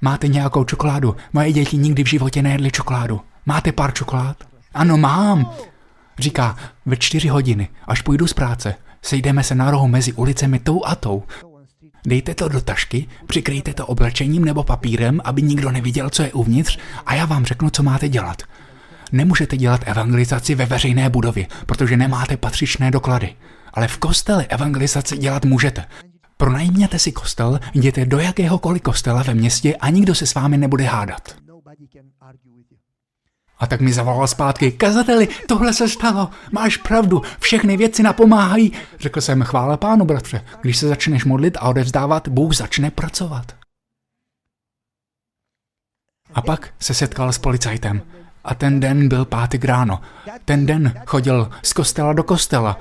[0.00, 1.16] Máte nějakou čokoládu?
[1.32, 3.20] Moje děti nikdy v životě nejedly čokoládu.
[3.46, 4.36] Máte pár čokolád?
[4.74, 5.50] Ano, mám.
[6.18, 10.84] Říká, ve čtyři hodiny, až půjdu z práce, sejdeme se na rohu mezi ulicemi tou
[10.84, 11.22] a tou.
[12.06, 16.78] Dejte to do tašky, přikryjte to oblečením nebo papírem, aby nikdo neviděl, co je uvnitř
[17.06, 18.42] a já vám řeknu, co máte dělat.
[19.12, 23.34] Nemůžete dělat evangelizaci ve veřejné budově, protože nemáte patřičné doklady.
[23.74, 25.84] Ale v kostele evangelizaci dělat můžete.
[26.38, 30.84] Pronajměte si kostel, jděte do jakéhokoliv kostela ve městě a nikdo se s vámi nebude
[30.84, 31.36] hádat.
[33.58, 38.72] A tak mi zavolal zpátky, kazateli, tohle se stalo, máš pravdu, všechny věci napomáhají.
[39.00, 43.56] Řekl jsem, chvála pánu, bratře, když se začneš modlit a odevzdávat, Bůh začne pracovat.
[46.34, 48.02] A pak se setkal s policajtem.
[48.44, 50.00] A ten den byl pátek ráno.
[50.44, 52.78] Ten den chodil z kostela do kostela.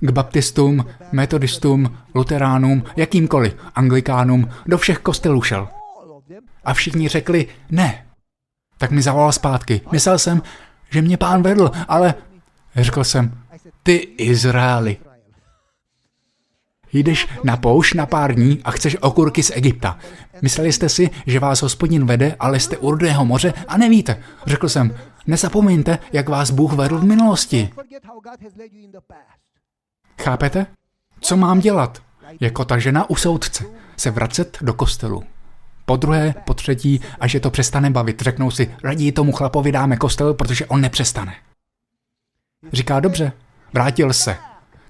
[0.00, 5.68] K baptistům, metodistům, luteránům, jakýmkoliv, anglikánům, do všech kostelů šel.
[6.64, 8.06] A všichni řekli ne.
[8.78, 9.80] Tak mi zavolal zpátky.
[9.92, 10.42] Myslel jsem,
[10.90, 12.14] že mě pán vedl, ale
[12.76, 13.38] řekl jsem,
[13.82, 14.96] ty Izraeli,
[16.92, 19.98] Jdeš na pouš na pár dní a chceš okurky z Egypta.
[20.42, 24.22] Mysleli jste si, že vás hospodin vede, ale jste u Rudého moře a nevíte.
[24.46, 27.70] Řekl jsem, nezapomeňte, jak vás Bůh vedl v minulosti.
[30.20, 30.66] Chápete?
[31.20, 32.02] Co mám dělat?
[32.40, 33.64] Jako ta žena u soudce.
[33.96, 35.22] Se vracet do kostelu.
[35.84, 39.96] Po druhé, po třetí, až je to přestane bavit, řeknou si, raději tomu chlapovi dáme
[39.96, 41.34] kostel, protože on nepřestane.
[42.72, 43.32] Říká, dobře,
[43.72, 44.36] vrátil se.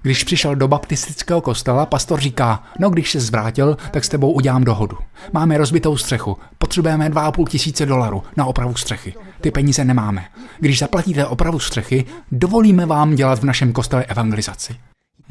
[0.01, 4.63] Když přišel do baptistického kostela, pastor říká, no když se zvrátil, tak s tebou udělám
[4.63, 4.97] dohodu.
[5.33, 9.13] Máme rozbitou střechu, potřebujeme 2,5 tisíce dolarů na opravu střechy.
[9.41, 10.25] Ty peníze nemáme.
[10.59, 14.75] Když zaplatíte opravu střechy, dovolíme vám dělat v našem kostele evangelizaci.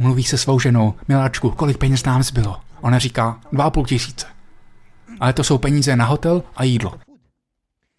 [0.02, 2.60] Mluví se svou ženou, miláčku, kolik peněz nám zbylo?
[2.80, 4.26] Ona říká, 2,5 tisíce.
[5.20, 6.94] Ale to jsou peníze na hotel a jídlo.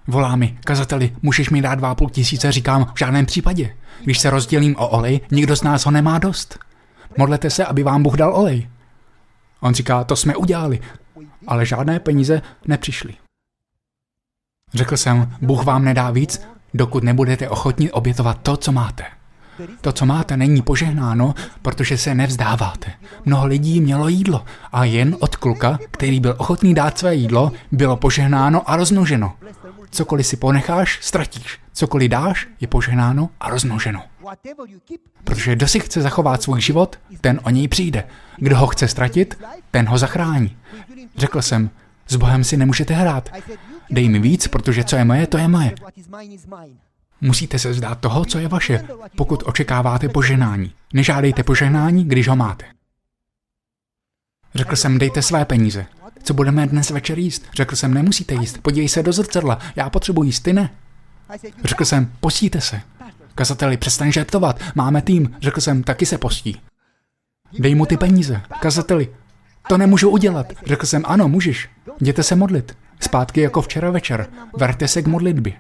[0.07, 2.51] Volá mi, kazateli, můžeš mi dát 2,5 tisíce?
[2.51, 3.75] Říkám, v žádném případě.
[4.03, 6.59] Když se rozdělím o olej, nikdo z nás ho nemá dost.
[7.17, 8.69] Modlete se, aby vám Bůh dal olej.
[9.59, 10.79] On říká, to jsme udělali,
[11.47, 13.13] ale žádné peníze nepřišly.
[14.73, 16.41] Řekl jsem, Bůh vám nedá víc,
[16.73, 19.03] dokud nebudete ochotni obětovat to, co máte.
[19.81, 22.91] To, co máte, není požehnáno, protože se nevzdáváte.
[23.25, 27.97] Mnoho lidí mělo jídlo a jen od kluka, který byl ochotný dát své jídlo, bylo
[27.97, 29.33] požehnáno a rozmnoženo.
[29.89, 31.59] Cokoliv si ponecháš, ztratíš.
[31.73, 34.03] Cokoliv dáš, je požehnáno a rozmnoženo.
[35.23, 38.03] Protože kdo si chce zachovat svůj život, ten o něj přijde.
[38.37, 39.37] Kdo ho chce ztratit,
[39.71, 40.57] ten ho zachrání.
[41.17, 41.69] Řekl jsem,
[42.07, 43.29] s Bohem si nemůžete hrát.
[43.89, 45.71] Dej mi víc, protože co je moje, to je moje.
[47.23, 50.73] Musíte se zdát toho, co je vaše, pokud očekáváte poženání.
[50.93, 52.65] Nežádejte poženání, když ho máte.
[54.55, 55.85] Řekl jsem, dejte své peníze.
[56.23, 57.45] Co budeme dnes večer jíst?
[57.53, 60.69] Řekl jsem, nemusíte jíst, podívej se do zrcadla, já potřebuji jíst, ty ne.
[61.65, 62.81] Řekl jsem, postíte se.
[63.35, 65.35] Kazateli, přestaň žertovat, máme tým.
[65.41, 66.61] Řekl jsem, taky se postí.
[67.59, 68.41] Dej mu ty peníze.
[68.61, 69.15] Kazateli,
[69.67, 70.53] to nemůžu udělat.
[70.65, 71.69] Řekl jsem, ano, můžeš.
[72.01, 72.77] Jděte se modlit.
[72.99, 74.27] Zpátky jako včera večer.
[74.57, 75.53] Verte se k modlitbě.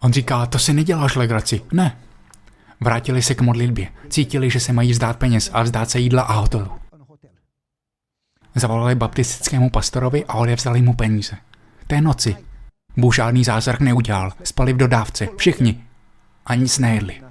[0.00, 1.62] On říká, to si neděláš legraci.
[1.72, 1.98] Ne.
[2.80, 3.88] Vrátili se k modlitbě.
[4.08, 6.70] Cítili, že se mají vzdát peněz a vzdát se jídla a hotelu.
[8.54, 11.36] Zavolali baptistickému pastorovi a odevzali mu peníze.
[11.86, 12.36] Té noci
[12.96, 14.32] Bůh žádný zázrak neudělal.
[14.44, 15.28] Spali v dodávce.
[15.36, 15.84] Všichni.
[16.46, 17.22] A nic nejedli.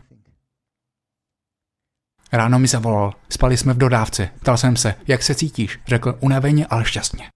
[2.31, 3.13] Ráno mi zavolal.
[3.29, 4.29] Spali jsme v dodávce.
[4.39, 5.79] Ptal jsem se, jak se cítíš?
[5.87, 7.29] Řekl unaveně, ale šťastně.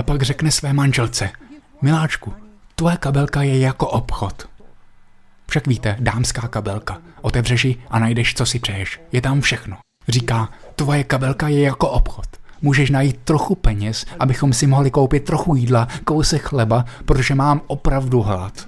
[0.00, 1.30] A pak řekne své manželce.
[1.82, 2.32] Miláčku,
[2.74, 4.48] tvoje kabelka je jako obchod.
[5.48, 6.98] Však víte, dámská kabelka.
[7.20, 9.00] Otevřeš ji a najdeš, co si přeješ.
[9.12, 9.76] Je tam všechno.
[10.08, 12.26] Říká, tvoje kabelka je jako obchod.
[12.62, 18.22] Můžeš najít trochu peněz, abychom si mohli koupit trochu jídla, kousek chleba, protože mám opravdu
[18.22, 18.66] hlad.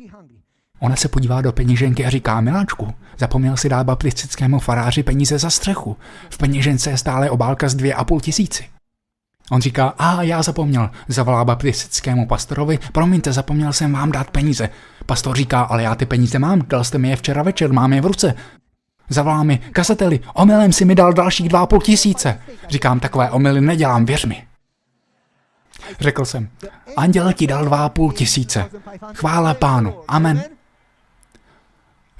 [0.80, 5.50] Ona se podívá do peněženky a říká, miláčku, zapomněl si dát baptistickému faráři peníze za
[5.50, 5.96] střechu.
[6.30, 8.64] V peněžence je stále obálka z dvě a půl tisíci.
[9.50, 14.68] On říká, a já zapomněl, zavolá baptistickému pastorovi, promiňte, zapomněl jsem vám dát peníze.
[15.06, 18.00] Pastor říká, ale já ty peníze mám, dal jste mi je včera večer, mám je
[18.00, 18.34] v ruce.
[19.08, 22.40] Zavolá mi, kasateli, omylem si mi dal dalších dva půl tisíce.
[22.68, 24.46] Říkám, takové omily nedělám, věř mi.
[26.00, 26.48] Řekl jsem,
[26.96, 28.70] anděl ti dal dva půl tisíce.
[29.14, 30.44] Chvála pánu, amen.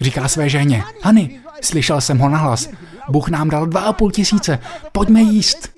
[0.00, 2.68] Říká své ženě, Hany, slyšel jsem ho nahlas,
[3.08, 4.58] Bůh nám dal dva půl tisíce,
[4.92, 5.68] pojďme jíst.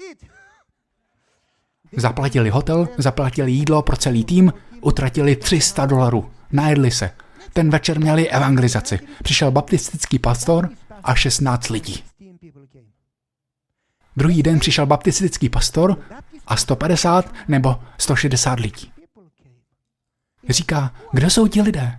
[1.96, 7.10] Zaplatili hotel, zaplatili jídlo pro celý tým, utratili 300 dolarů, najedli se.
[7.52, 8.98] Ten večer měli evangelizaci.
[9.22, 10.70] Přišel baptistický pastor
[11.04, 12.04] a 16 lidí.
[14.16, 15.98] Druhý den přišel baptistický pastor
[16.46, 18.92] a 150 nebo 160 lidí.
[20.48, 21.98] Říká, kdo jsou ti lidé?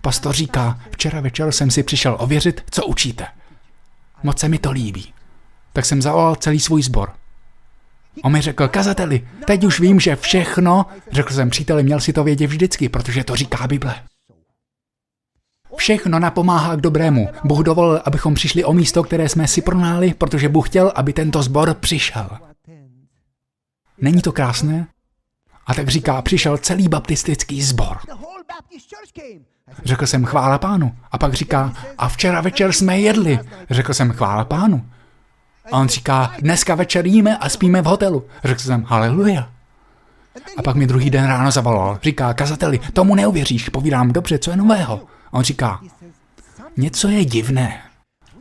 [0.00, 3.26] Pastor říká, včera večer jsem si přišel ověřit, co učíte.
[4.22, 5.14] Moc se mi to líbí.
[5.72, 7.12] Tak jsem zavolal celý svůj sbor.
[8.22, 12.24] On mi řekl, kazateli, teď už vím, že všechno, řekl jsem příteli, měl si to
[12.24, 13.94] vědět vždycky, protože to říká Bible.
[15.76, 17.28] Všechno napomáhá k dobrému.
[17.44, 21.42] Bůh dovolil, abychom přišli o místo, které jsme si pronáli, protože Bůh chtěl, aby tento
[21.42, 22.30] sbor přišel.
[23.98, 24.86] Není to krásné?
[25.66, 27.98] A tak říká, přišel celý baptistický sbor.
[29.84, 30.96] Řekl jsem chvála pánu.
[31.10, 33.38] A pak říká, a včera večer jsme jedli.
[33.70, 34.90] Řekl jsem chvála pánu.
[35.72, 38.24] A on říká, dneska večer jíme a spíme v hotelu.
[38.44, 39.48] Řekl jsem, haleluja.
[40.56, 41.98] A pak mi druhý den ráno zavolal.
[42.02, 43.68] Říká, kazateli, tomu neuvěříš.
[43.68, 45.00] Povídám, dobře, co je nového?
[45.32, 45.80] A on říká,
[46.76, 47.82] něco je divné.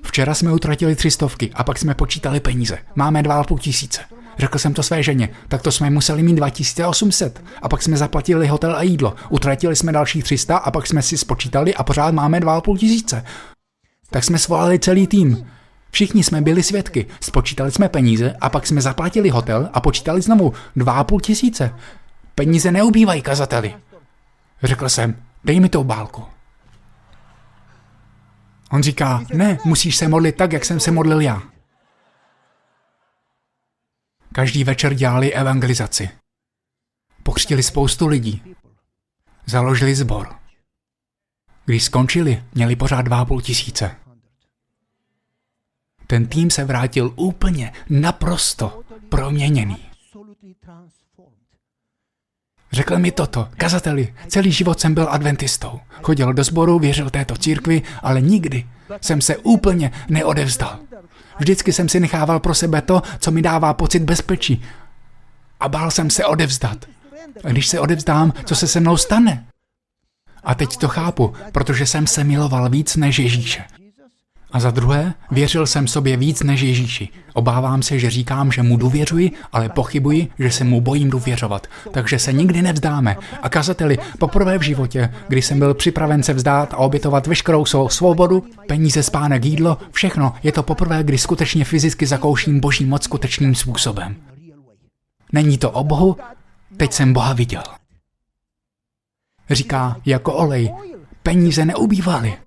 [0.04, 2.78] Včera jsme utratili tři stovky a pak jsme počítali peníze.
[2.96, 4.02] Máme dva a půl tisíce.
[4.38, 7.44] Řekl jsem to své ženě, tak to jsme museli mít 2800.
[7.62, 9.16] A pak jsme zaplatili hotel a jídlo.
[9.30, 13.24] Utratili jsme další 300 a pak jsme si spočítali a pořád máme 2,5 tisíce.
[14.10, 15.46] Tak jsme svolali celý tým.
[15.92, 17.08] Všichni jsme byli svědky.
[17.22, 21.76] Spočítali jsme peníze a pak jsme zaplatili hotel a počítali znovu 2,5 tisíce.
[22.36, 23.76] Peníze neubývají kazateli.
[24.64, 26.26] Řekl jsem, dej mi tou bálku.
[28.72, 31.42] On říká, ne, musíš se modlit tak, jak jsem se modlil já.
[34.34, 36.10] Každý večer dělali evangelizaci.
[37.24, 38.56] Pokřtili spoustu lidí.
[39.46, 40.36] Založili sbor.
[41.66, 43.96] Když skončili, měli pořád dva půl tisíce.
[46.10, 49.78] Ten tým se vrátil úplně, naprosto proměněný.
[52.72, 55.80] Řekl mi toto, kazateli, celý život jsem byl adventistou.
[56.04, 58.68] Chodil do sboru, věřil této církvi, ale nikdy
[59.02, 60.80] jsem se úplně neodevzdal.
[61.40, 64.66] Vždycky jsem si nechával pro sebe to, co mi dává pocit bezpečí.
[65.60, 66.86] A bál jsem se odevzdat.
[67.44, 69.48] A když se odevzdám, co se se mnou stane?
[70.44, 73.64] A teď to chápu, protože jsem se miloval víc než Ježíše.
[74.52, 77.10] A za druhé, věřil jsem sobě víc než Ježíši.
[77.34, 81.68] Obávám se, že říkám, že mu důvěřuji, ale pochybuji, že se mu bojím důvěřovat.
[81.92, 83.18] Takže se nikdy nevzdáme.
[83.42, 87.90] A kazateli, poprvé v životě, kdy jsem byl připraven se vzdát a obětovat veškerou svou
[87.90, 93.56] svobodu, peníze, spánek, jídlo, všechno, je to poprvé, kdy skutečně fyzicky zakouším boží moc skutečným
[93.56, 94.16] způsobem.
[95.34, 96.18] Není to o Bohu,
[96.78, 97.64] teď jsem Boha viděl.
[99.50, 100.74] Říká, jako olej,
[101.24, 102.38] peníze neubývaly.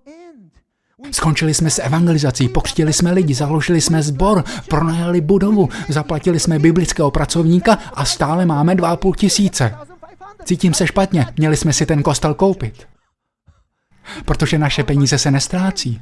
[1.11, 7.11] Skončili jsme s evangelizací, pokřtili jsme lidi, založili jsme sbor, pronajali budovu, zaplatili jsme biblického
[7.11, 9.75] pracovníka a stále máme dva půl tisíce.
[10.45, 12.89] Cítím se špatně, měli jsme si ten kostel koupit.
[14.25, 16.01] Protože naše peníze se nestrácí.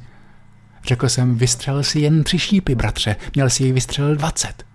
[0.87, 4.65] Řekl jsem, vystřelil si jen tři šípy, bratře, měl si jich vystřelit dvacet.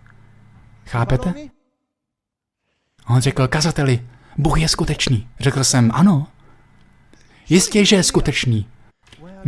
[0.86, 1.34] Chápete?
[3.08, 4.06] On řekl, kazateli,
[4.38, 5.28] Bůh je skutečný.
[5.40, 6.26] Řekl jsem, ano.
[7.48, 8.68] Jistě, že je skutečný.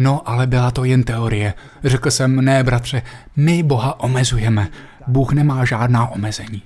[0.00, 1.54] No, ale byla to jen teorie.
[1.84, 3.02] Řekl jsem, ne, bratře,
[3.36, 4.68] my Boha omezujeme.
[5.06, 6.62] Bůh nemá žádná omezení.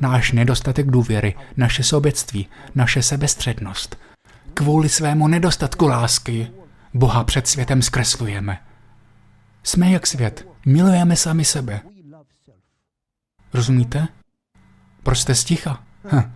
[0.00, 3.98] Náš nedostatek důvěry, naše sobectví, naše sebestřednost.
[4.54, 6.50] Kvůli svému nedostatku lásky
[6.94, 8.58] Boha před světem zkreslujeme.
[9.62, 11.80] Jsme jak svět, milujeme sami sebe.
[13.54, 14.08] Rozumíte?
[15.02, 15.84] Proč jste sticha?
[16.12, 16.32] Hm.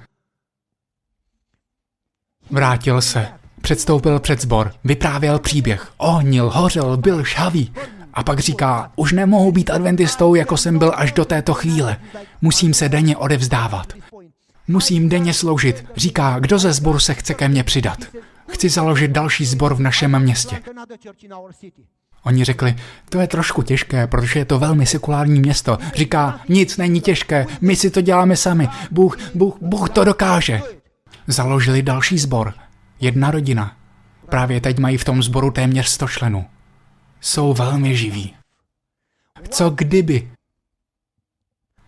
[2.51, 3.44] Vrátil se.
[3.65, 7.73] Předstoupil před zbor, vyprávěl příběh, ohnil, hořel, byl šavý.
[8.15, 11.97] A pak říká, už nemohu být adventistou, jako jsem byl až do této chvíle.
[12.43, 13.93] Musím se denně odevzdávat.
[14.69, 15.85] Musím denně sloužit.
[15.97, 17.99] Říká, kdo ze sboru se chce ke mně přidat.
[18.49, 20.61] Chci založit další sbor v našem městě.
[22.23, 22.77] Oni řekli,
[23.09, 25.79] to je trošku těžké, protože je to velmi sekulární město.
[25.95, 28.69] Říká, nic není těžké, my si to děláme sami.
[28.91, 30.63] Bůh, Bůh, Bůh to dokáže.
[31.27, 32.55] Založili další sbor
[33.01, 33.77] Jedna rodina.
[34.29, 36.47] Právě teď mají v tom sboru téměř 100 členů.
[37.21, 38.35] Jsou velmi živí.
[39.49, 40.31] Co kdyby?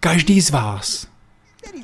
[0.01, 1.07] Každý z vás.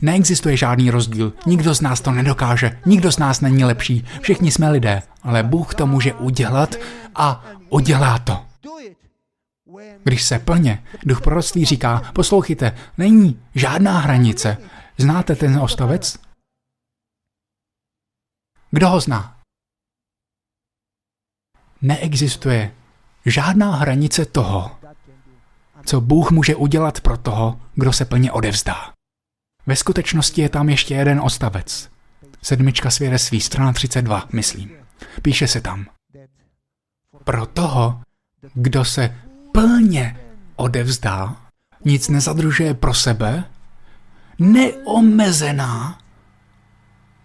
[0.02, 1.32] Neexistuje žádný rozdíl.
[1.46, 2.78] Nikdo z nás to nedokáže.
[2.86, 4.04] Nikdo z nás není lepší.
[4.20, 5.02] Všichni jsme lidé.
[5.22, 6.76] Ale Bůh to může udělat
[7.14, 8.44] a udělá to.
[10.04, 14.56] Když se plně duch proroctví říká, poslouchejte, není žádná hranice.
[14.98, 16.18] Znáte ten ostovec?
[18.74, 19.38] Kdo ho zná?
[21.82, 22.74] Neexistuje
[23.26, 24.78] žádná hranice toho,
[25.84, 28.92] co Bůh může udělat pro toho, kdo se plně odevzdá.
[29.66, 31.90] Ve skutečnosti je tam ještě jeden ostavec.
[32.42, 34.70] Sedmička svědectví, strana 32, myslím.
[35.22, 35.86] Píše se tam.
[37.24, 38.02] pro toho,
[38.54, 39.16] kdo se
[39.52, 40.20] plně
[40.56, 41.36] odevzdá,
[41.84, 43.44] nic nezadružuje pro sebe,
[44.38, 46.01] neomezená.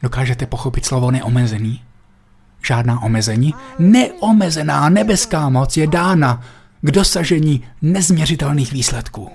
[0.01, 1.83] Dokážete pochopit slovo neomezený?
[2.67, 3.53] Žádná omezení.
[3.79, 6.43] Neomezená nebeská moc je dána
[6.81, 9.31] k dosažení nezměřitelných výsledků.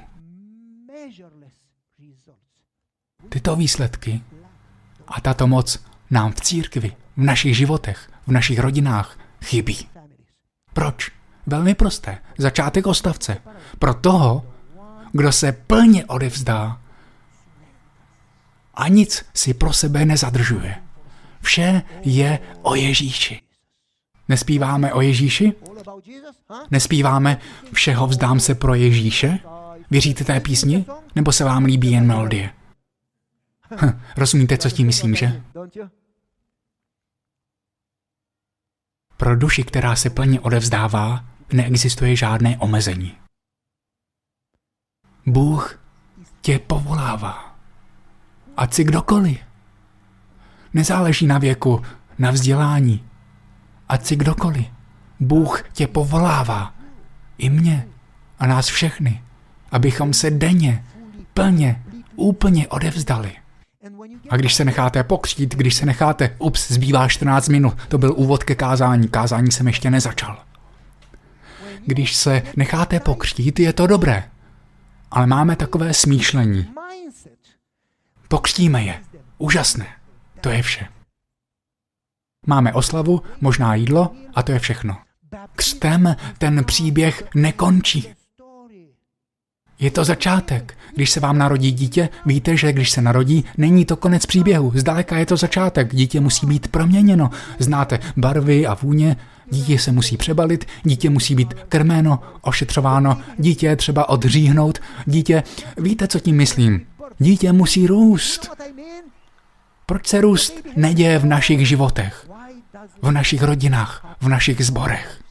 [3.29, 4.23] Tyto výsledky
[5.09, 9.89] a tato moc nám v církvi, v našich životech, v našich rodinách chybí.
[10.73, 11.11] Proč?
[11.47, 12.19] Velmi prosté.
[12.39, 13.37] Začátek ostavce.
[13.79, 14.47] Pro toho,
[15.13, 16.82] kdo se plně odevzdá
[18.75, 20.77] a nic si pro sebe nezadržuje.
[21.41, 23.41] Vše je o Ježíši.
[24.29, 25.53] Nespíváme o Ježíši?
[26.71, 27.39] Nespíváme
[27.73, 29.39] všeho vzdám se pro Ježíše?
[29.91, 30.85] Věříte té písni?
[31.15, 32.51] Nebo se vám líbí jen melodie?
[33.83, 35.43] Hm, rozumíte, co tím myslím, že?
[39.17, 43.17] Pro duši, která se plně odevzdává, neexistuje žádné omezení.
[45.27, 45.81] Bůh
[46.41, 47.52] tě povolává.
[48.63, 49.39] Ať si kdokoliv.
[50.75, 51.83] Nezáleží na věku,
[52.19, 53.05] na vzdělání.
[53.89, 54.67] Ať si kdokoliv.
[55.21, 56.75] Bůh tě povolává.
[57.39, 57.87] I mě
[58.39, 59.23] a nás všechny.
[59.73, 60.85] Abychom se denně,
[61.35, 61.83] plně,
[62.17, 63.33] úplně odevzdali.
[64.31, 68.45] A když se necháte pokřít, když se necháte, ups, zbývá 14 minut, to byl úvod
[68.45, 70.39] ke kázání, kázání jsem ještě nezačal.
[71.87, 74.25] Když se necháte pokřtít, je to dobré.
[75.11, 76.82] Ale máme takové smýšlení.
[78.33, 79.01] Pokřtíme je.
[79.39, 79.87] Úžasné.
[80.41, 80.87] To je vše.
[82.47, 84.97] Máme oslavu, možná jídlo a to je všechno.
[85.57, 88.09] Křtem ten příběh nekončí.
[89.79, 90.79] Je to začátek.
[90.95, 94.73] Když se vám narodí dítě, víte, že když se narodí, není to konec příběhu.
[94.75, 95.95] Zdaleka je to začátek.
[95.95, 97.31] Dítě musí být proměněno.
[97.59, 99.17] Znáte barvy a vůně.
[99.51, 104.79] Dítě se musí přebalit, dítě musí být krméno, ošetřováno, dítě třeba odříhnout.
[105.07, 105.43] Dítě,
[105.79, 106.87] víte, co tím myslím?
[107.19, 108.51] Dítě musí růst.
[109.87, 112.29] Proč se růst neděje v našich životech,
[113.03, 115.23] v našich rodinách, v našich zborech?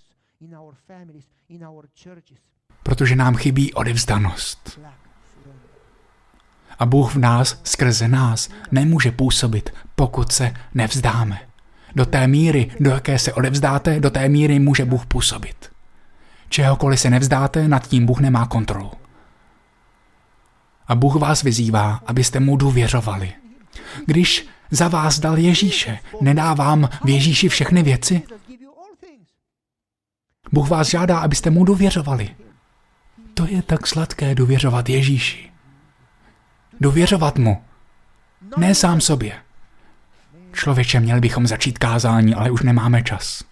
[2.84, 4.80] Protože nám chybí odevzdanost.
[6.80, 11.40] A Bůh v nás, skrze nás, nemůže působit, pokud se nevzdáme.
[11.96, 15.72] Do té míry, do jaké se odevzdáte, do té míry může Bůh působit.
[16.50, 18.92] Čehokoliv se nevzdáte, nad tím Bůh nemá kontrolu.
[20.92, 23.34] A Bůh vás vyzývá, abyste mu důvěřovali.
[24.06, 28.22] Když za vás dal Ježíše, nedá vám v Ježíši všechny věci?
[30.52, 32.36] Bůh vás žádá, abyste mu důvěřovali.
[33.34, 35.52] To je tak sladké důvěřovat Ježíši.
[36.82, 37.64] Důvěřovat mu.
[38.58, 39.42] Ne sám sobě.
[40.54, 43.44] Člověče, měli bychom začít kázání, ale už nemáme čas.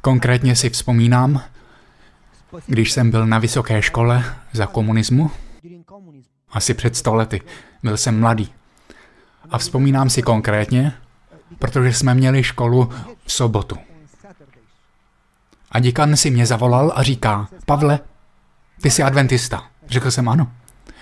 [0.00, 1.42] Konkrétně si vzpomínám,
[2.66, 5.30] když jsem byl na vysoké škole za komunismu,
[6.50, 7.40] asi před sto lety,
[7.82, 8.52] byl jsem mladý.
[9.50, 10.92] A vzpomínám si konkrétně,
[11.58, 12.90] protože jsme měli školu
[13.26, 13.78] v sobotu.
[15.72, 18.00] A děkan si mě zavolal a říká, Pavle,
[18.82, 19.64] ty jsi adventista.
[19.88, 20.52] Řekl jsem ano.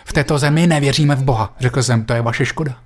[0.04, 1.54] V této zemi nevěříme v Boha.
[1.60, 2.78] Řekl jsem, to je vaše škoda.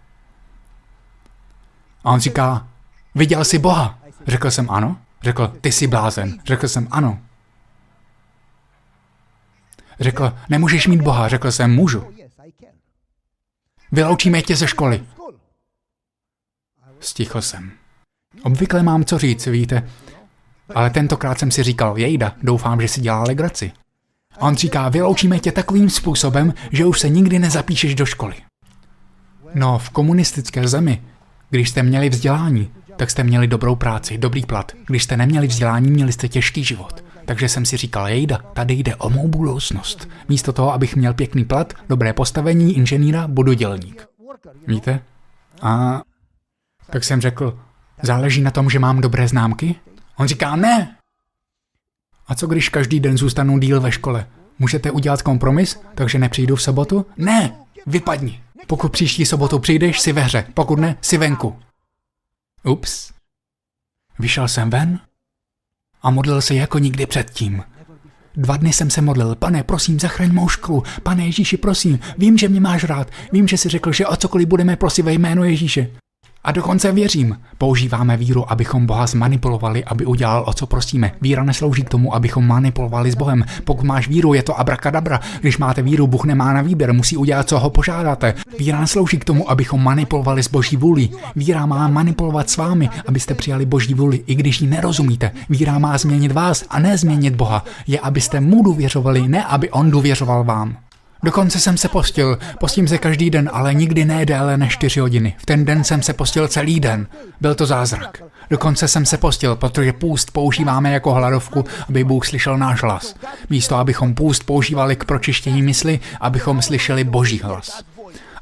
[2.05, 2.67] A on říká,
[3.15, 3.99] viděl jsi Boha?
[4.27, 4.97] Řekl jsem ano.
[5.23, 6.39] Řekl, ty jsi blázen.
[6.45, 7.19] Řekl jsem ano.
[10.01, 11.29] Řekl, nemůžeš mít Boha.
[11.29, 12.05] Řekl jsem, můžu.
[13.93, 15.03] Vyloučíme tě ze školy.
[17.01, 17.73] Stichl jsem.
[18.43, 19.89] Obvykle mám co říct, víte,
[20.75, 23.73] ale tentokrát jsem si říkal, jejda, doufám, že si dělá legraci.
[24.37, 28.35] A on říká, vyloučíme tě takovým způsobem, že už se nikdy nezapíšeš do školy.
[29.55, 31.03] No, v komunistické zemi,
[31.51, 34.73] když jste měli vzdělání, tak jste měli dobrou práci, dobrý plat.
[34.87, 37.04] Když jste neměli vzdělání, měli jste těžký život.
[37.25, 40.09] Takže jsem si říkal, jejda, tady jde o mou budoucnost.
[40.29, 44.09] Místo toho, abych měl pěkný plat, dobré postavení, inženýra, budu dělník.
[44.67, 45.01] Víte?
[45.63, 46.03] A
[46.91, 47.59] tak jsem řekl,
[48.03, 49.75] záleží na tom, že mám dobré známky?
[50.17, 50.97] On říká, ne.
[52.27, 54.27] A co když každý den zůstanu díl ve škole?
[54.59, 57.07] Můžete udělat kompromis, takže nepřijdu v sobotu?
[57.17, 57.57] Ne,
[57.87, 58.43] vypadni.
[58.67, 61.59] Pokud příští sobotu přijdeš, si ve hře, pokud ne, si venku.
[62.65, 63.13] Ups.
[64.19, 65.01] Vyšel jsem ven
[66.05, 67.63] a modlil se jako nikdy předtím.
[68.37, 72.49] Dva dny jsem se modlil, pane, prosím, zachraň mou školu, pane Ježíši, prosím, vím, že
[72.49, 75.91] mě máš rád, vím, že jsi řekl, že o cokoliv budeme prosit ve jménu Ježíše.
[76.45, 77.39] A dokonce věřím.
[77.59, 81.13] Používáme víru, abychom Boha zmanipulovali, aby udělal, o co prosíme.
[81.21, 83.45] Víra neslouží k tomu, abychom manipulovali s Bohem.
[83.65, 85.21] Pokud máš víru, je to abrakadabra.
[85.41, 88.35] Když máte víru, Bůh nemá na výběr, musí udělat, co ho požádáte.
[88.59, 91.09] Víra neslouží k tomu, abychom manipulovali s Boží vůli.
[91.37, 95.31] Víra má manipulovat s vámi, abyste přijali Boží vůli, i když ji nerozumíte.
[95.49, 97.65] Víra má změnit vás a ne změnit Boha.
[97.87, 100.77] Je, abyste mu důvěřovali, ne aby on důvěřoval vám.
[101.25, 102.39] Dokonce jsem se postil.
[102.61, 105.35] Postím se každý den, ale nikdy ne déle než 4 hodiny.
[105.39, 107.07] V ten den jsem se postil celý den.
[107.41, 108.23] Byl to zázrak.
[108.51, 113.15] Dokonce jsem se postil, protože půst používáme jako hladovku, aby Bůh slyšel náš hlas.
[113.51, 117.85] Místo, abychom půst používali k pročištění mysli, abychom slyšeli Boží hlas.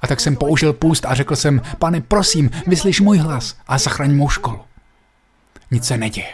[0.02, 4.16] A tak jsem použil půst a řekl jsem, pane, prosím, vyslyš můj hlas a zachraň
[4.16, 4.60] mou školu.
[5.70, 6.32] Nic se neděje.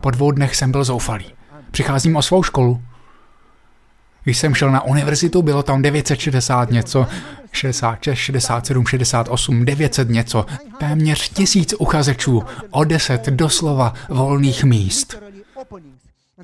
[0.00, 1.26] Po dvou dnech jsem byl zoufalý.
[1.70, 2.82] Přicházím o svou školu,
[4.24, 7.06] když jsem šel na univerzitu, bylo tam 960 něco,
[7.52, 10.46] 66, 67, 68, 900 něco,
[10.78, 15.22] téměř tisíc uchazečů, o 10 doslova volných míst.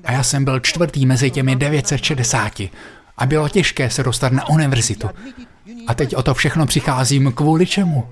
[0.04, 2.60] A já jsem byl čtvrtý mezi těmi 960
[3.18, 5.10] a bylo těžké se dostat na univerzitu.
[5.86, 8.08] A teď o to všechno přicházím kvůli čemu?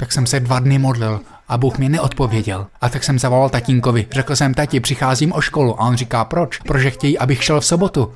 [0.00, 2.66] Tak jsem se dva dny modlil a Bůh mi neodpověděl.
[2.80, 4.06] A tak jsem zavolal tatínkovi.
[4.10, 5.80] Řekl jsem, tati, přicházím o školu.
[5.80, 6.58] A on říká, proč?
[6.58, 8.14] Protože chtějí, abych šel v sobotu.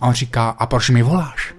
[0.00, 1.54] A on říká, a proč mi voláš?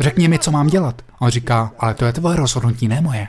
[0.00, 1.02] Řekni mi, co mám dělat.
[1.12, 3.28] A on říká, ale to je tvoje rozhodnutí, ne moje.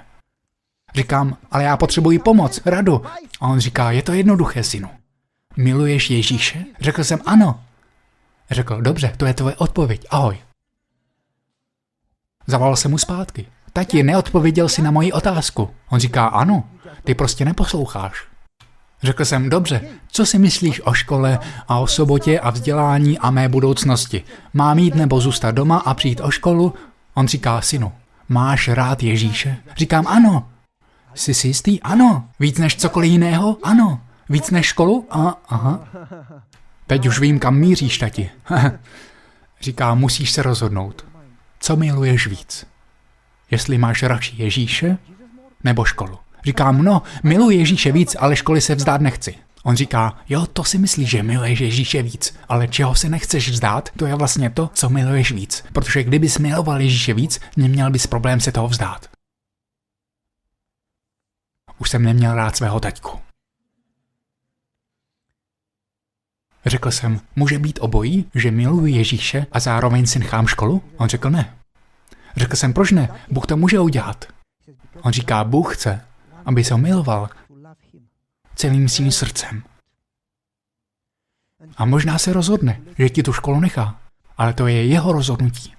[0.95, 3.05] Říkám, ale já potřebuji pomoc, radu.
[3.39, 4.89] A on říká, je to jednoduché, synu.
[5.57, 6.65] Miluješ Ježíše?
[6.79, 7.63] Řekl jsem ano.
[8.51, 10.37] Řekl, dobře, to je tvoje odpověď, ahoj.
[12.47, 13.47] Zavolal jsem mu zpátky.
[13.73, 15.69] Tati, neodpověděl si na moji otázku.
[15.89, 16.63] On říká, ano,
[17.03, 18.23] ty prostě neposloucháš.
[19.03, 23.49] Řekl jsem, dobře, co si myslíš o škole a o sobotě a vzdělání a mé
[23.49, 24.23] budoucnosti?
[24.53, 26.73] Mám jít nebo zůstat doma a přijít o školu?
[27.13, 27.91] On říká, synu,
[28.29, 29.57] máš rád Ježíše?
[29.77, 30.49] Říkám, ano.
[31.13, 31.81] Jsi si jistý?
[31.81, 32.29] Ano.
[32.39, 33.57] Víc než cokoliv jiného?
[33.63, 34.01] Ano.
[34.29, 35.07] Víc než školu?
[35.11, 35.87] A, aha.
[36.87, 38.29] Teď už vím, kam míříš, tati.
[39.61, 41.05] Říká, musíš se rozhodnout.
[41.59, 42.70] Co miluješ víc?
[43.51, 44.97] Jestli máš radši Ježíše
[45.63, 46.17] nebo školu.
[46.45, 49.35] Říkám, no, miluji Ježíše víc, ale školy se vzdát nechci.
[49.63, 53.89] On říká, jo, to si myslíš, že miluješ Ježíše víc, ale čeho se nechceš vzdát,
[53.97, 55.63] to je vlastně to, co miluješ víc.
[55.73, 59.09] Protože kdybys miloval Ježíše víc, neměl bys problém se toho vzdát.
[61.77, 63.19] Už jsem neměl rád svého taťku.
[66.65, 70.83] Řekl jsem, může být obojí, že miluji Ježíše a zároveň si nechám školu?
[70.97, 71.60] On řekl ne.
[72.37, 73.09] Řekl jsem, proč ne?
[73.31, 74.25] Bůh to může udělat.
[75.01, 76.05] On říká, Bůh chce,
[76.45, 77.29] aby se ho miloval
[78.55, 79.63] celým svým srdcem.
[81.77, 83.99] A možná se rozhodne, že ti tu školu nechá,
[84.37, 85.73] ale to je jeho rozhodnutí.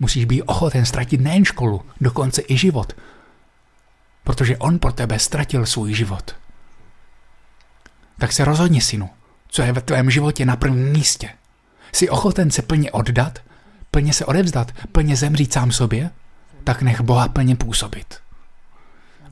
[0.00, 2.92] Musíš být ochoten ztratit nejen školu, dokonce i život,
[4.24, 6.36] protože on pro tebe ztratil svůj život.
[8.18, 9.10] Tak se rozhodni, synu,
[9.48, 11.30] co je ve tvém životě na prvním místě.
[11.92, 13.38] Jsi ochoten se plně oddat
[13.90, 16.10] plně se odevzdat, plně zemřít sám sobě,
[16.64, 18.20] tak nech Boha plně působit.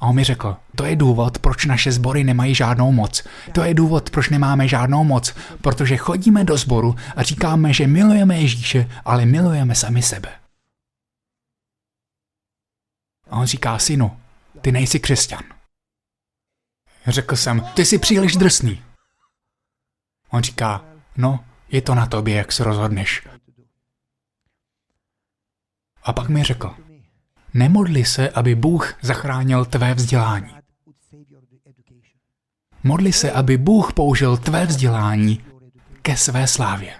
[0.01, 3.25] A on mi řekl, to je důvod, proč naše sbory nemají žádnou moc.
[3.53, 8.39] To je důvod, proč nemáme žádnou moc, protože chodíme do sboru a říkáme, že milujeme
[8.41, 10.33] Ježíše, ale milujeme sami sebe.
[13.31, 14.21] A on říká, synu,
[14.61, 15.43] ty nejsi křesťan.
[17.07, 18.83] Řekl jsem, ty jsi příliš drsný.
[20.31, 20.85] On říká,
[21.17, 23.23] no, je to na tobě, jak se rozhodneš.
[26.05, 26.75] A pak mi řekl,
[27.55, 30.55] nemodli se, aby Bůh zachránil tvé vzdělání.
[32.83, 35.41] Modli se, aby Bůh použil tvé vzdělání
[36.03, 36.95] ke své slávě.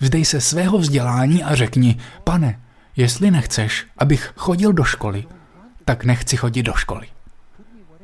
[0.00, 2.60] Vzdej se svého vzdělání a řekni, pane,
[2.96, 5.26] jestli nechceš, abych chodil do školy,
[5.84, 7.06] tak nechci chodit do školy.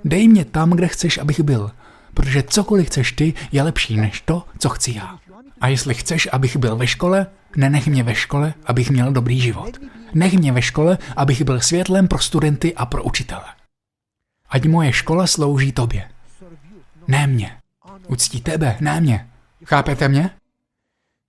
[0.04, 1.70] Dej mě tam, kde chceš, abych byl,
[2.14, 5.18] protože cokoliv chceš ty, je lepší než to, co chci já.
[5.60, 9.78] A jestli chceš, abych byl ve škole, nenech mě ve škole, abych měl dobrý život.
[10.14, 13.44] Nech mě ve škole, abych byl světlem pro studenty a pro učitele.
[14.48, 16.10] Ať moje škola slouží tobě.
[17.08, 17.56] Ne mě.
[18.08, 19.28] Uctí tebe, ne mě.
[19.64, 20.30] Chápete mě?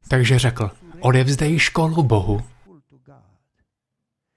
[0.07, 2.43] Takže řekl, odevzdej školu Bohu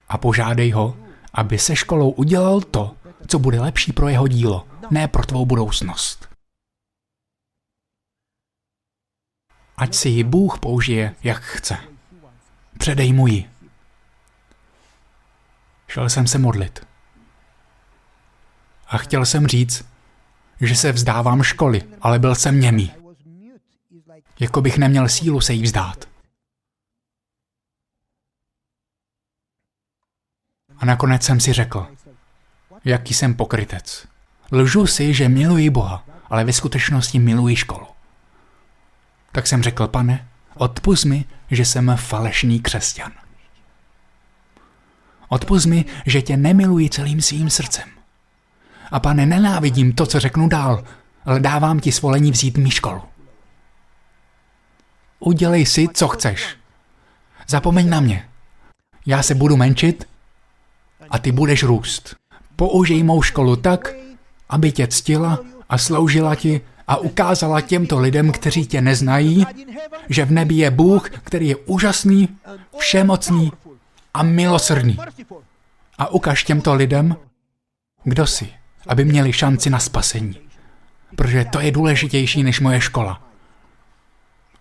[0.09, 0.97] a požádej ho,
[1.33, 2.95] aby se školou udělal to,
[3.27, 6.34] co bude lepší pro jeho dílo, ne pro tvou budoucnost.
[9.77, 11.77] Ať si ji Bůh použije, jak chce.
[12.79, 13.51] Předej mu ji.
[15.89, 16.87] Šel jsem se modlit.
[18.87, 19.85] A chtěl jsem říct,
[20.61, 22.93] že se vzdávám školy, ale byl jsem němý.
[24.41, 26.09] Jako bych neměl sílu se jí vzdát.
[30.77, 31.89] A nakonec jsem si řekl,
[32.85, 34.07] jaký jsem pokrytec.
[34.53, 37.94] Lžu si, že miluji Boha, ale ve skutečnosti miluji školu.
[39.35, 43.13] Tak jsem řekl, pane, odpust mi, že jsem falešný křesťan.
[45.29, 47.89] Odpust mi, že tě nemiluji celým svým srdcem.
[48.91, 50.85] A pane, nenávidím to, co řeknu dál,
[51.25, 53.03] ale dávám ti svolení vzít mi školu.
[55.19, 56.57] Udělej si, co chceš.
[57.49, 58.29] Zapomeň na mě.
[59.07, 60.09] Já se budu menšit
[61.11, 62.17] a ty budeš růst.
[62.57, 63.95] Použij mou školu tak,
[64.49, 69.47] aby tě ctila a sloužila ti a ukázala těmto lidem, kteří tě neznají,
[70.09, 72.29] že v nebi je Bůh, který je úžasný,
[72.79, 73.53] všemocný
[74.15, 74.99] a milosrdný.
[75.99, 77.17] A ukaž těmto lidem,
[78.05, 78.53] kdo jsi,
[78.87, 80.37] aby měli šanci na spasení.
[81.17, 83.23] Protože to je důležitější než moje škola.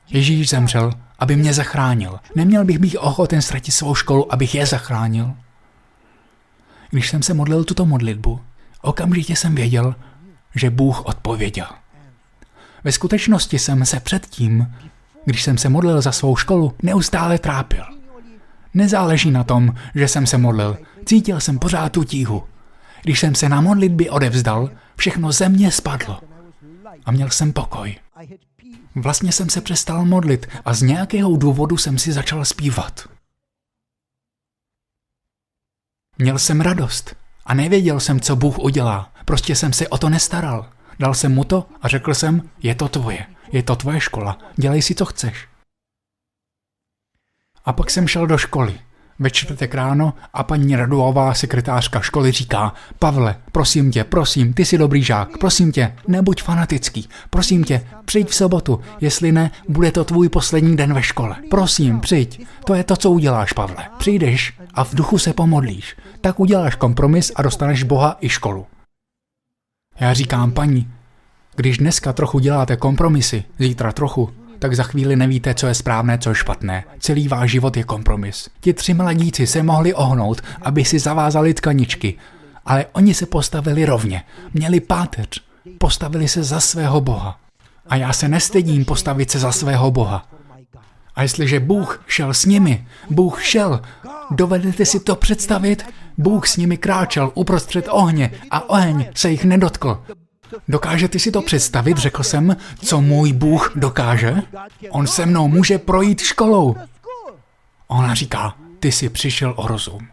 [0.09, 2.19] Ježíš zemřel, aby mě zachránil.
[2.36, 5.34] Neměl bych být ochoten ztratit svou školu, abych je zachránil.
[6.89, 8.41] Když jsem se modlil tuto modlitbu,
[8.82, 9.95] okamžitě jsem věděl,
[10.55, 11.67] že Bůh odpověděl.
[12.84, 14.73] Ve skutečnosti jsem se předtím,
[15.25, 17.84] když jsem se modlil za svou školu, neustále trápil.
[18.73, 20.77] Nezáleží na tom, že jsem se modlil.
[21.05, 22.43] Cítil jsem pořád tu tíhu.
[23.01, 26.21] Když jsem se na modlitby odevzdal, všechno ze mě spadlo.
[27.05, 27.95] A měl jsem pokoj.
[28.95, 33.09] Vlastně jsem se přestal modlit a z nějakého důvodu jsem si začal zpívat.
[36.17, 37.15] Měl jsem radost
[37.45, 39.13] a nevěděl jsem, co Bůh udělá.
[39.25, 40.69] Prostě jsem se o to nestaral.
[40.99, 44.81] Dal jsem mu to a řekl jsem, je to tvoje, je to tvoje škola, dělej
[44.81, 45.47] si, co chceš.
[47.65, 48.79] A pak jsem šel do školy.
[49.19, 54.77] Ve čtvrtek ráno a paní Raduová, sekretářka školy, říká Pavle, prosím tě, prosím, ty jsi
[54.77, 60.03] dobrý žák, prosím tě, nebuď fanatický, prosím tě, přijď v sobotu, jestli ne, bude to
[60.03, 61.35] tvůj poslední den ve škole.
[61.49, 63.89] Prosím, přijď, to je to, co uděláš, Pavle.
[63.97, 68.65] Přijdeš a v duchu se pomodlíš, tak uděláš kompromis a dostaneš Boha i školu.
[69.99, 70.87] Já říkám, paní,
[71.55, 74.29] když dneska trochu děláte kompromisy, zítra trochu,
[74.59, 76.83] tak za chvíli nevíte, co je správné, co je špatné.
[76.99, 78.49] Celý váš život je kompromis.
[78.59, 82.17] Ti tři mladíci se mohli ohnout, aby si zavázali tkaničky,
[82.65, 84.23] ale oni se postavili rovně.
[84.53, 85.27] Měli páteř.
[85.77, 87.39] Postavili se za svého Boha.
[87.87, 90.27] A já se nestydím postavit se za svého Boha.
[91.16, 93.82] A jestliže Bůh šel s nimi, Bůh šel,
[94.32, 95.86] dovedete si to představit?
[96.18, 100.03] Bůh s nimi kráčel uprostřed ohně a oheň se jich nedotkl.
[100.68, 102.55] Dokážete si to představit, řekl jsem,
[102.86, 104.36] co můj Bůh dokáže?
[104.89, 106.76] On se mnou může projít školou.
[107.88, 110.07] Ona říká, ty jsi přišel o rozum.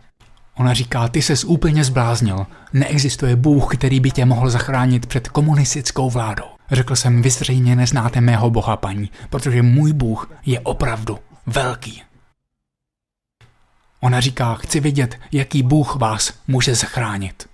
[0.55, 2.47] Ona říká, ty ses úplně zbláznil.
[2.73, 6.50] Neexistuje Bůh, který by tě mohl zachránit před komunistickou vládou.
[6.71, 12.03] Řekl jsem, vy zřejmě neznáte mého Boha, paní, protože můj Bůh je opravdu velký.
[14.01, 17.49] Ona říká, chci vidět, jaký Bůh vás může zachránit.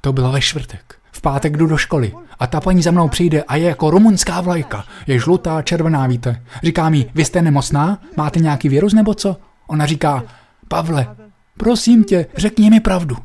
[0.00, 0.98] To bylo ve čtvrtek.
[1.12, 4.40] V pátek jdu do školy a ta paní za mnou přijde a je jako rumunská
[4.40, 4.84] vlajka.
[5.06, 6.42] Je žlutá, červená, víte.
[6.62, 7.98] Říká mi, vy jste nemocná?
[8.16, 9.36] Máte nějaký virus nebo co?
[9.66, 10.22] Ona říká,
[10.68, 11.16] Pavle,
[11.56, 13.16] prosím tě, řekni mi pravdu.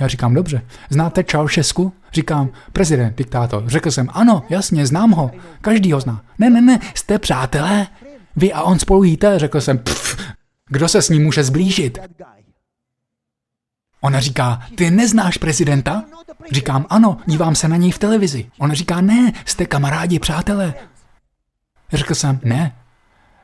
[0.00, 0.62] Já říkám, dobře.
[0.90, 1.92] Znáte Čaušesku?
[2.12, 3.62] Říkám, prezident, diktátor.
[3.66, 5.30] Řekl jsem, ano, jasně, znám ho.
[5.60, 6.22] Každý ho zná.
[6.38, 7.86] Ne, ne, ne, jste přátelé?
[8.36, 9.38] Vy a on spolu jíte?
[9.38, 10.16] Řekl jsem, pff,
[10.68, 11.98] kdo se s ním může zblížit?
[14.00, 16.04] Ona říká, ty neznáš prezidenta?
[16.52, 18.50] Říkám, ano, dívám se na něj v televizi.
[18.58, 20.74] Ona říká, ne, jste kamarádi, přátelé.
[21.92, 22.76] Řekl jsem, ne.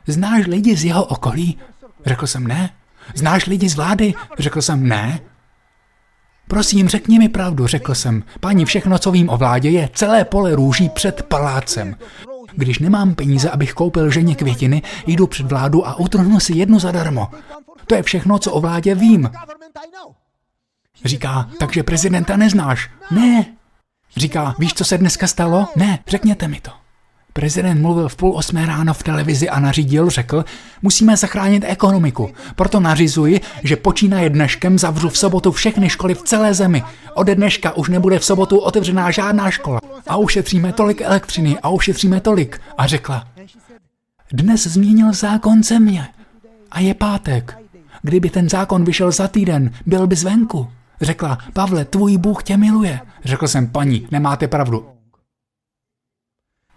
[0.07, 1.59] Znáš lidi z jeho okolí?
[2.07, 2.71] Řekl jsem, ne.
[3.15, 4.15] Znáš lidi z vlády?
[4.39, 5.21] Řekl jsem, ne.
[6.51, 8.23] Prosím, řekni mi pravdu, řekl jsem.
[8.41, 11.97] Paní, všechno, co vím o vládě, je celé pole růží před palácem.
[12.53, 17.29] Když nemám peníze, abych koupil ženě květiny, jdu před vládu a utrhnu si jednu zadarmo.
[17.87, 19.31] To je všechno, co o vládě vím.
[21.05, 22.91] Říká, takže prezidenta neznáš?
[23.11, 23.47] Ne.
[24.17, 25.69] Říká, víš, co se dneska stalo?
[25.77, 26.71] Ne, řekněte mi to.
[27.33, 30.45] Prezident mluvil v půl osmé ráno v televizi a nařídil, řekl,
[30.83, 32.31] musíme zachránit ekonomiku.
[32.57, 36.83] Proto nařizuji, že počínaje dneškem zavřu v sobotu všechny školy v celé zemi.
[37.15, 39.81] Ode dneška už nebude v sobotu otevřená žádná škola.
[40.07, 42.61] A ušetříme tolik elektřiny a ušetříme tolik.
[42.79, 43.29] A řekla,
[44.33, 46.09] dnes změnil zákon země.
[46.71, 47.59] A je pátek.
[48.03, 50.69] Kdyby ten zákon vyšel za týden, byl by zvenku.
[51.01, 53.01] Řekla, Pavle, tvůj Bůh tě miluje.
[53.25, 55.00] Řekl jsem, paní, nemáte pravdu.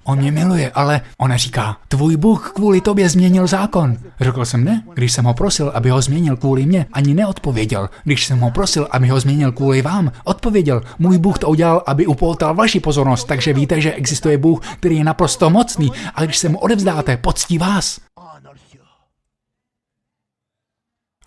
[0.03, 3.97] On mě miluje, ale ona říká, tvůj Bůh kvůli tobě změnil zákon.
[4.19, 7.89] Řekl jsem ne, když jsem ho prosil, aby ho změnil kvůli mě, ani neodpověděl.
[8.03, 12.05] Když jsem ho prosil, aby ho změnil kvůli vám, odpověděl, můj Bůh to udělal, aby
[12.05, 16.49] upoutal vaši pozornost, takže víte, že existuje Bůh, který je naprosto mocný a když se
[16.49, 17.99] mu odevzdáte, poctí vás.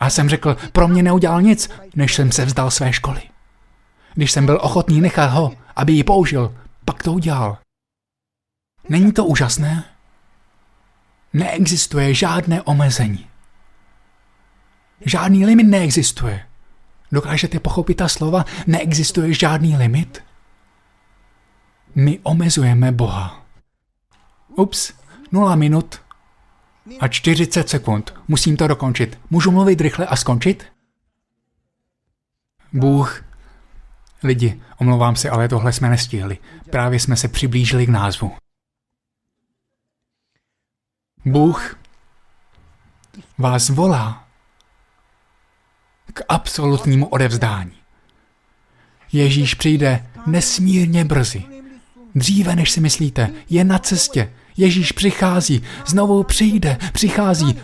[0.00, 3.20] A jsem řekl, pro mě neudělal nic, než jsem se vzdal své školy.
[4.14, 6.54] Když jsem byl ochotný nechat ho, aby ji použil,
[6.84, 7.58] pak to udělal.
[8.88, 9.84] Není to úžasné?
[11.32, 13.26] Neexistuje žádné omezení.
[15.00, 16.46] Žádný limit neexistuje.
[17.12, 18.44] Dokážete pochopit ta slova?
[18.66, 20.24] Neexistuje žádný limit?
[21.94, 23.46] My omezujeme Boha.
[24.48, 24.92] Ups,
[25.32, 26.00] nula minut
[27.00, 28.14] a 40 sekund.
[28.28, 29.18] Musím to dokončit.
[29.30, 30.64] Můžu mluvit rychle a skončit?
[32.72, 33.24] Bůh.
[34.22, 36.38] Lidi, omlouvám se, ale tohle jsme nestihli.
[36.70, 38.32] Právě jsme se přiblížili k názvu.
[41.26, 41.78] Bůh
[43.38, 44.24] vás volá
[46.12, 47.72] k absolutnímu odevzdání.
[49.12, 51.44] Ježíš přijde nesmírně brzy.
[52.14, 54.32] Dříve, než si myslíte, je na cestě.
[54.56, 57.60] Ježíš přichází, znovu přijde, přichází.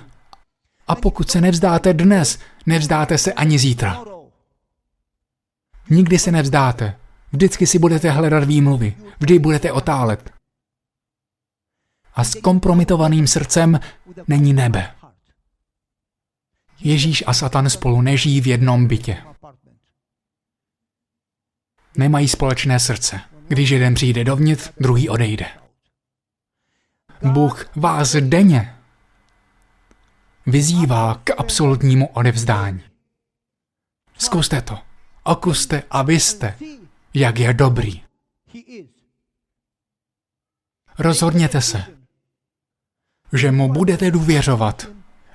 [0.88, 4.04] A pokud se nevzdáte dnes, nevzdáte se ani zítra.
[5.90, 6.96] Nikdy se nevzdáte.
[7.32, 8.96] Vždycky si budete hledat výmluvy.
[9.20, 10.41] Vždy budete otálet.
[12.14, 13.80] A s kompromitovaným srdcem
[14.28, 14.94] není nebe.
[16.80, 19.22] Ježíš a Satan spolu nežijí v jednom bytě.
[21.96, 23.20] Nemají společné srdce.
[23.48, 25.46] Když jeden přijde dovnitř, druhý odejde.
[27.22, 28.76] Bůh vás denně
[30.46, 32.82] vyzývá k absolutnímu odevzdání.
[34.18, 34.78] Zkuste to.
[35.24, 36.58] Okuste a vyste,
[37.14, 38.02] jak je dobrý.
[40.98, 41.84] Rozhodněte se,
[43.32, 44.86] že mu budete důvěřovat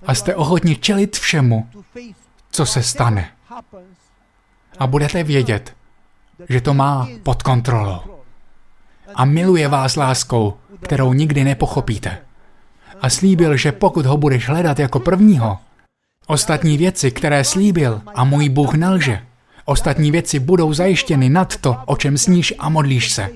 [0.06, 1.70] a jste ochotni čelit všemu,
[2.52, 3.32] co se stane.
[4.80, 5.76] A budete vědět,
[6.50, 8.00] že to má pod kontrolou.
[9.16, 12.18] A miluje vás láskou, kterou nikdy nepochopíte.
[13.02, 15.60] A slíbil, že pokud ho budeš hledat jako prvního,
[16.28, 19.26] ostatní věci, které slíbil, a můj Bůh nelže,
[19.66, 23.30] ostatní věci budou zajištěny nad to, o čem sníš a modlíš se.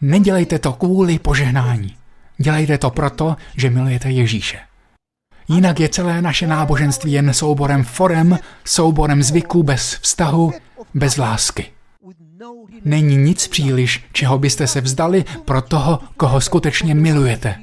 [0.00, 1.96] Nedělejte to kvůli požehnání.
[2.38, 4.58] Dělejte to proto, že milujete Ježíše.
[5.48, 10.52] Jinak je celé naše náboženství jen souborem forem, souborem zvyků bez vztahu,
[10.94, 11.66] bez lásky.
[12.84, 17.56] Není nic příliš, čeho byste se vzdali pro toho, koho skutečně milujete.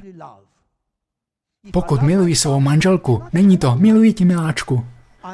[1.71, 4.85] Pokud miluji svou manželku, není to miluji ti miláčku.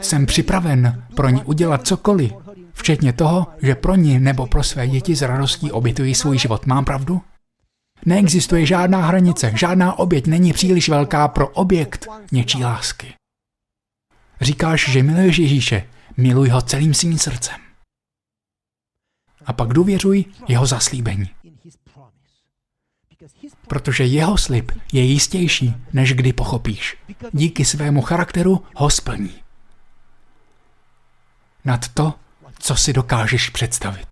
[0.01, 2.31] Jsem připraven pro ní udělat cokoliv,
[2.73, 6.65] včetně toho, že pro ní nebo pro své děti s radostí obětují svůj život.
[6.65, 7.21] Mám pravdu?
[8.05, 13.13] Neexistuje žádná hranice, žádná oběť není příliš velká pro objekt něčí lásky.
[14.41, 17.55] Říkáš, že miluješ Ježíše, miluj ho celým svým srdcem.
[19.45, 21.29] A pak důvěřuj jeho zaslíbení.
[23.67, 26.97] Protože jeho slib je jistější, než kdy pochopíš.
[27.31, 29.33] Díky svému charakteru ho splní.
[31.65, 32.13] Nad to,
[32.59, 34.07] co si dokážeš představit.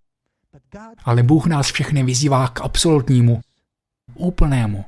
[1.04, 3.42] Ale Bůh nás všechny vyzývá k absolutnímu,
[4.16, 4.86] úplnému,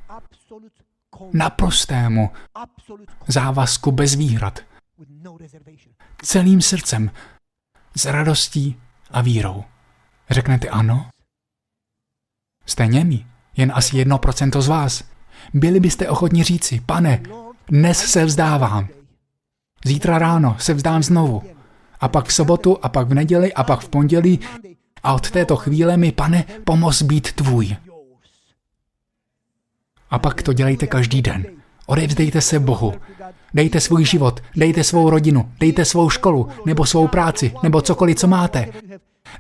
[1.34, 2.30] naprostému
[3.28, 4.60] závazku bez výhrad.
[6.22, 7.12] Celým srdcem,
[7.96, 8.80] s radostí
[9.12, 9.64] a vírou.
[10.30, 11.10] Řeknete ano?
[12.66, 13.26] Jste němi,
[13.58, 15.04] jen asi jedno procento z vás.
[15.54, 17.22] Byli byste ochotni říci, pane,
[17.68, 18.88] dnes se vzdávám.
[19.86, 21.44] Zítra ráno se vzdám znovu.
[22.00, 24.40] A pak v sobotu, a pak v neděli, a pak v pondělí.
[25.04, 27.78] A od této chvíle mi, pane, pomoz být tvůj.
[30.12, 31.46] A pak to dělejte každý den.
[31.86, 32.94] Odevzdejte se Bohu.
[33.54, 38.28] Dejte svůj život, dejte svou rodinu, dejte svou školu, nebo svou práci, nebo cokoliv, co
[38.28, 38.68] máte.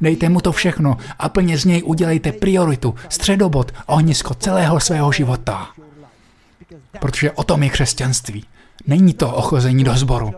[0.01, 5.67] Dejte mu to všechno a plně z něj udělejte prioritu, středobod, ohnisko celého svého života.
[6.99, 8.45] Protože o tom je křesťanství.
[8.87, 10.31] Není to ochození do sboru.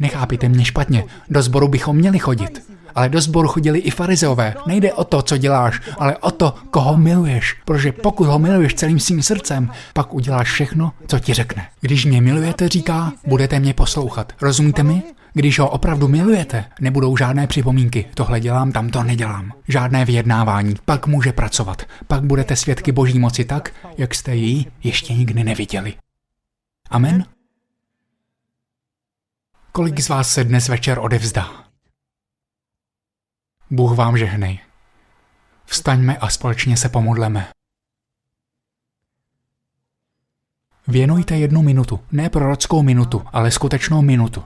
[0.00, 2.72] Nechápíte mě špatně, do sboru bychom měli chodit.
[2.94, 4.54] Ale do sboru chodili i farizeové.
[4.66, 7.56] Nejde o to, co děláš, ale o to, koho miluješ.
[7.64, 11.68] Protože pokud ho miluješ celým svým srdcem, pak uděláš všechno, co ti řekne.
[11.80, 14.32] Když mě milujete, říká, budete mě poslouchat.
[14.40, 15.02] Rozumíte mi?
[15.34, 18.06] Když ho opravdu milujete, nebudou žádné připomínky.
[18.14, 19.52] Tohle dělám, tam to nedělám.
[19.68, 20.74] Žádné vyjednávání.
[20.84, 21.82] Pak může pracovat.
[22.06, 25.94] Pak budete svědky boží moci tak, jak jste ji ještě nikdy neviděli.
[26.90, 27.24] Amen?
[29.72, 31.61] Kolik z vás se dnes večer odevzdá?
[33.72, 34.58] Bůh vám žehnej.
[35.64, 37.48] Vstaňme a společně se pomodleme.
[40.88, 44.44] Věnujte jednu minutu, ne prorockou minutu, ale skutečnou minutu.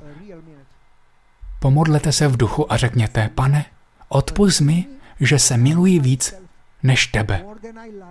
[1.61, 3.64] Pomodlete se v duchu a řekněte, pane,
[4.09, 4.87] odpust mi,
[5.20, 6.35] že se miluji víc
[6.83, 7.45] než tebe.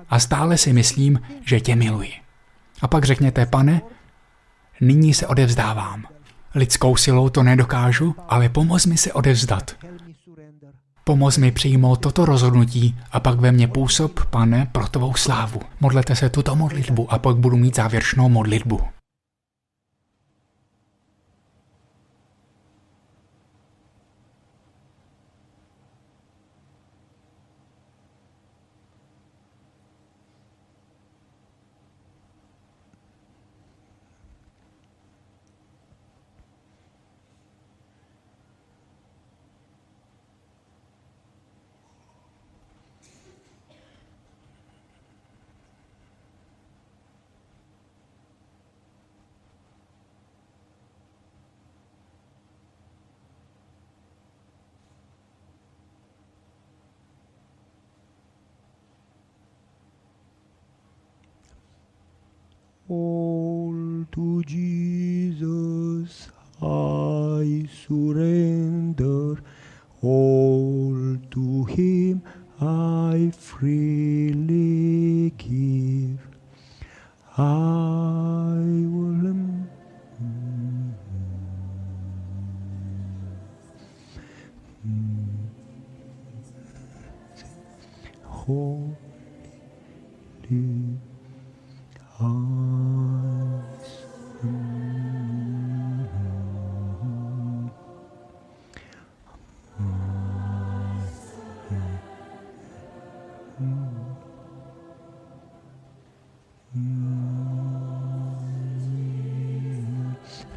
[0.09, 2.13] A stále si myslím, že tě miluji.
[2.81, 3.81] A pak řekněte, pane,
[4.81, 6.05] nyní se odevzdávám.
[6.55, 9.75] Lidskou silou to nedokážu, ale pomoz mi se odevzdat.
[11.07, 15.61] Pomoz mi přijmout toto rozhodnutí a pak ve mně působ, pane, pro tvou slávu.
[15.79, 18.81] Modlete se tuto modlitbu a pak budu mít závěrečnou modlitbu.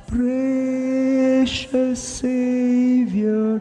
[0.08, 3.60] Precious Savior.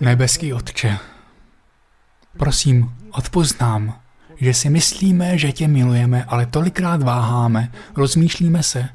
[0.00, 0.98] Nebeský Otče,
[2.38, 4.00] prosím, odpoznám,
[4.36, 8.88] že si myslíme, že tě milujeme, ale tolikrát váháme, rozmýšlíme se,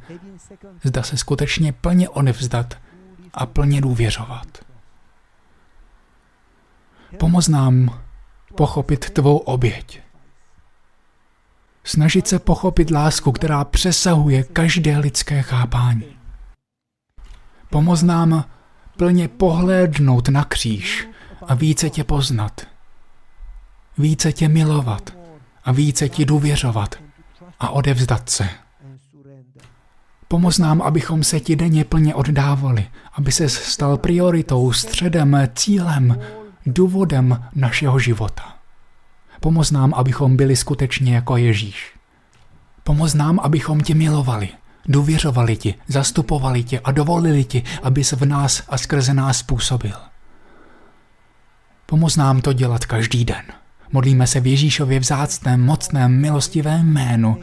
[0.83, 2.77] zda se skutečně plně odevzdat
[3.33, 4.47] a plně důvěřovat.
[7.19, 8.01] Pomoz nám
[8.55, 10.04] pochopit tvou oběť.
[11.87, 16.05] Snažit se pochopit lásku, která přesahuje každé lidské chápání.
[17.69, 18.45] Pomoz nám
[18.97, 21.07] plně pohlédnout na kříž
[21.47, 22.61] a více tě poznat.
[23.97, 25.13] Více tě milovat
[25.63, 26.95] a více ti důvěřovat
[27.59, 28.49] a odevzdat se.
[30.27, 36.19] Pomoz nám, abychom se ti denně plně oddávali, aby se stal prioritou, středem, cílem,
[36.65, 38.54] důvodem našeho života.
[39.45, 41.93] Pomoz nám, abychom byli skutečně jako Ježíš.
[42.83, 44.49] Pomoz nám, abychom tě milovali,
[44.85, 49.93] důvěřovali ti, zastupovali tě a dovolili ti, abys v nás a skrze nás působil.
[51.85, 53.45] Pomoz nám to dělat každý den.
[53.91, 57.41] Modlíme se v Ježíšově vzácném, mocném, milostivém jménu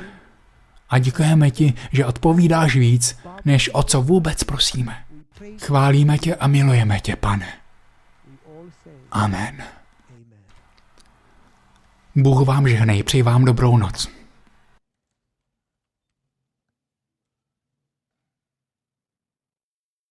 [0.90, 4.96] a děkujeme ti, že odpovídáš víc, než o co vůbec prosíme.
[5.60, 7.48] Chválíme tě a milujeme tě, pane.
[9.12, 9.62] Amen.
[12.16, 14.21] Bůh vám žehnej, přeji vám dobrou noc.